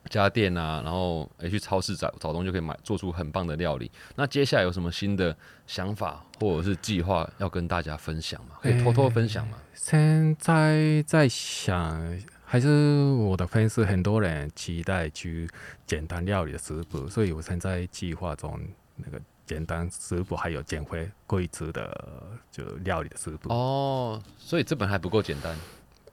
[0.10, 3.90] 家电啊，然后诶去超市找找东西就可以买，做出很棒的料理。
[4.16, 5.38] 那接下来有什么新的
[5.68, 8.56] 想法或者是计划要跟大家分享吗？
[8.64, 9.60] 可以偷偷分享吗？
[9.76, 12.20] 现在在想，
[12.52, 15.48] 还是我的粉丝很多人期待去
[15.88, 18.60] 简单料理的食谱，所以我现在计划中
[18.98, 23.48] 那个简单食谱还有减肥贵族的就料理的食谱。
[23.54, 25.56] 哦，所以这本还不够简单。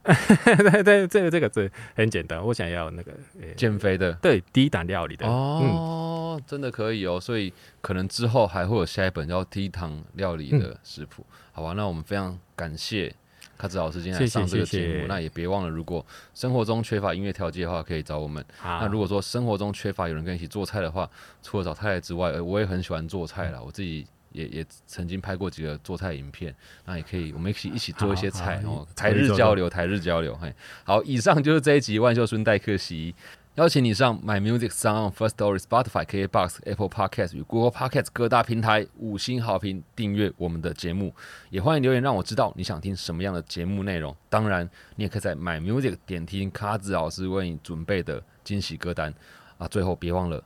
[0.05, 2.41] 对对，这个这个这很简单。
[2.41, 3.13] 我想要那个
[3.57, 7.19] 减肥的，对低糖料理的哦，真的可以哦。
[7.19, 11.73] 所以可能之后还会有下一本叫低糖料理的食谱，好吧？
[11.73, 13.13] 那我们非常感谢
[13.59, 15.07] 卡子老师今天来上这个节目。
[15.07, 18.43] 那也别忘了，如果生活中缺乏音乐调剂的话，可以找我们。
[18.63, 21.11] 那如果说生活中缺乏有人跟一起做菜的话，
[21.43, 23.63] 除了找太太之外，我也很喜欢做菜了。
[23.63, 24.07] 我自己。
[24.31, 26.55] 也也曾经拍过几个做菜影片，
[26.85, 28.87] 那也可以，我们一起一起做一些菜哦。
[28.95, 30.55] 台日交流，台日交流，嘿，
[30.85, 33.15] 好，以上就是这一集万秀孙代客席，
[33.59, 41.13] 邀请你上 My Music Sound First Story Spotify K Box Apple Podcast 与 Google Podcast 各大平台五星好评，订阅我们的节目，
[41.51, 44.15] 也欢迎留言让我知道你想听什么样的节目内容。
[44.29, 49.13] 当然，你也可以在 My Music 点听卡子老师为你准备的惊喜歌单
[49.57, 49.67] 啊。
[49.67, 50.41] 最后别忘了，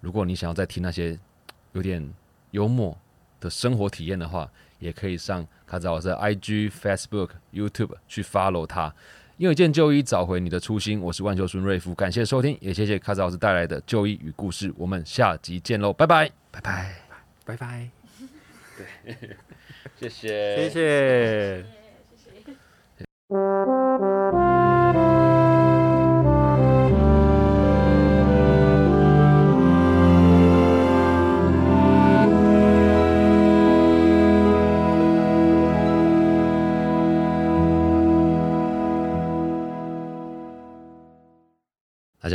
[0.00, 1.18] 如果你想要再听那些
[1.72, 2.08] 有点
[2.52, 2.96] 幽默。
[3.40, 8.94] 的生活体验的话，也可以上卡子老师的 IG、Facebook、YouTube 去 follow 他，
[9.38, 11.00] 用一件旧衣找回你的初心。
[11.00, 14.72] 我是万秀孙瑞福，感谢收听，也谢谢卡子老师带来的旧衣与故事。
[14.76, 16.94] 我们下集见喽，拜拜，拜拜，
[17.44, 17.88] 拜拜。
[18.76, 19.14] 对，
[19.98, 21.83] 谢谢，谢谢。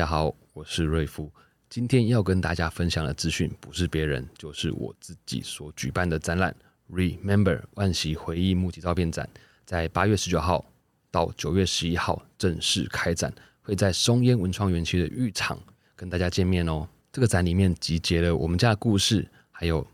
[0.09, 1.31] 好，我是瑞夫。
[1.69, 6.55] 今天要跟大家分享的资讯，不是别人，就是我自己所举办的展览
[6.91, 9.29] “Remember 万喜回忆木体照片展”，
[9.67, 10.65] 在八月十九号
[11.11, 13.31] 到九月十一号正式开展，
[13.61, 15.61] 会在松烟文创园区的浴场
[15.95, 16.89] 跟大家见面哦。
[17.11, 19.85] 这个展里面集结了我们家的故事，还有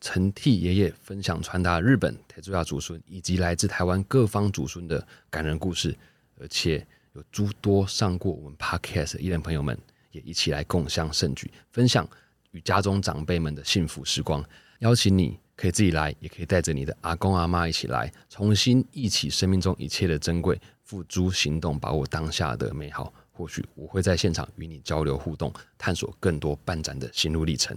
[0.00, 5.96] 陈替爷爷分享传达日本台州亚祖孙以及来自台湾各方祖孙的感人故事，
[6.40, 6.84] 而且。
[7.12, 9.76] 有诸多上过我们 podcast 的艺人朋友们，
[10.12, 12.08] 也一起来共襄盛举，分享
[12.52, 14.44] 与家中长辈们的幸福时光。
[14.78, 23.12] 邀请你可以自己来，也可以带着你的阿公阿妈一起来，重新忆起生命中一切的珍贵，付诸行动，把握当下的美好。
[23.32, 27.76] 或许我会在现场与你交流互动，探索更多办展的心路历程。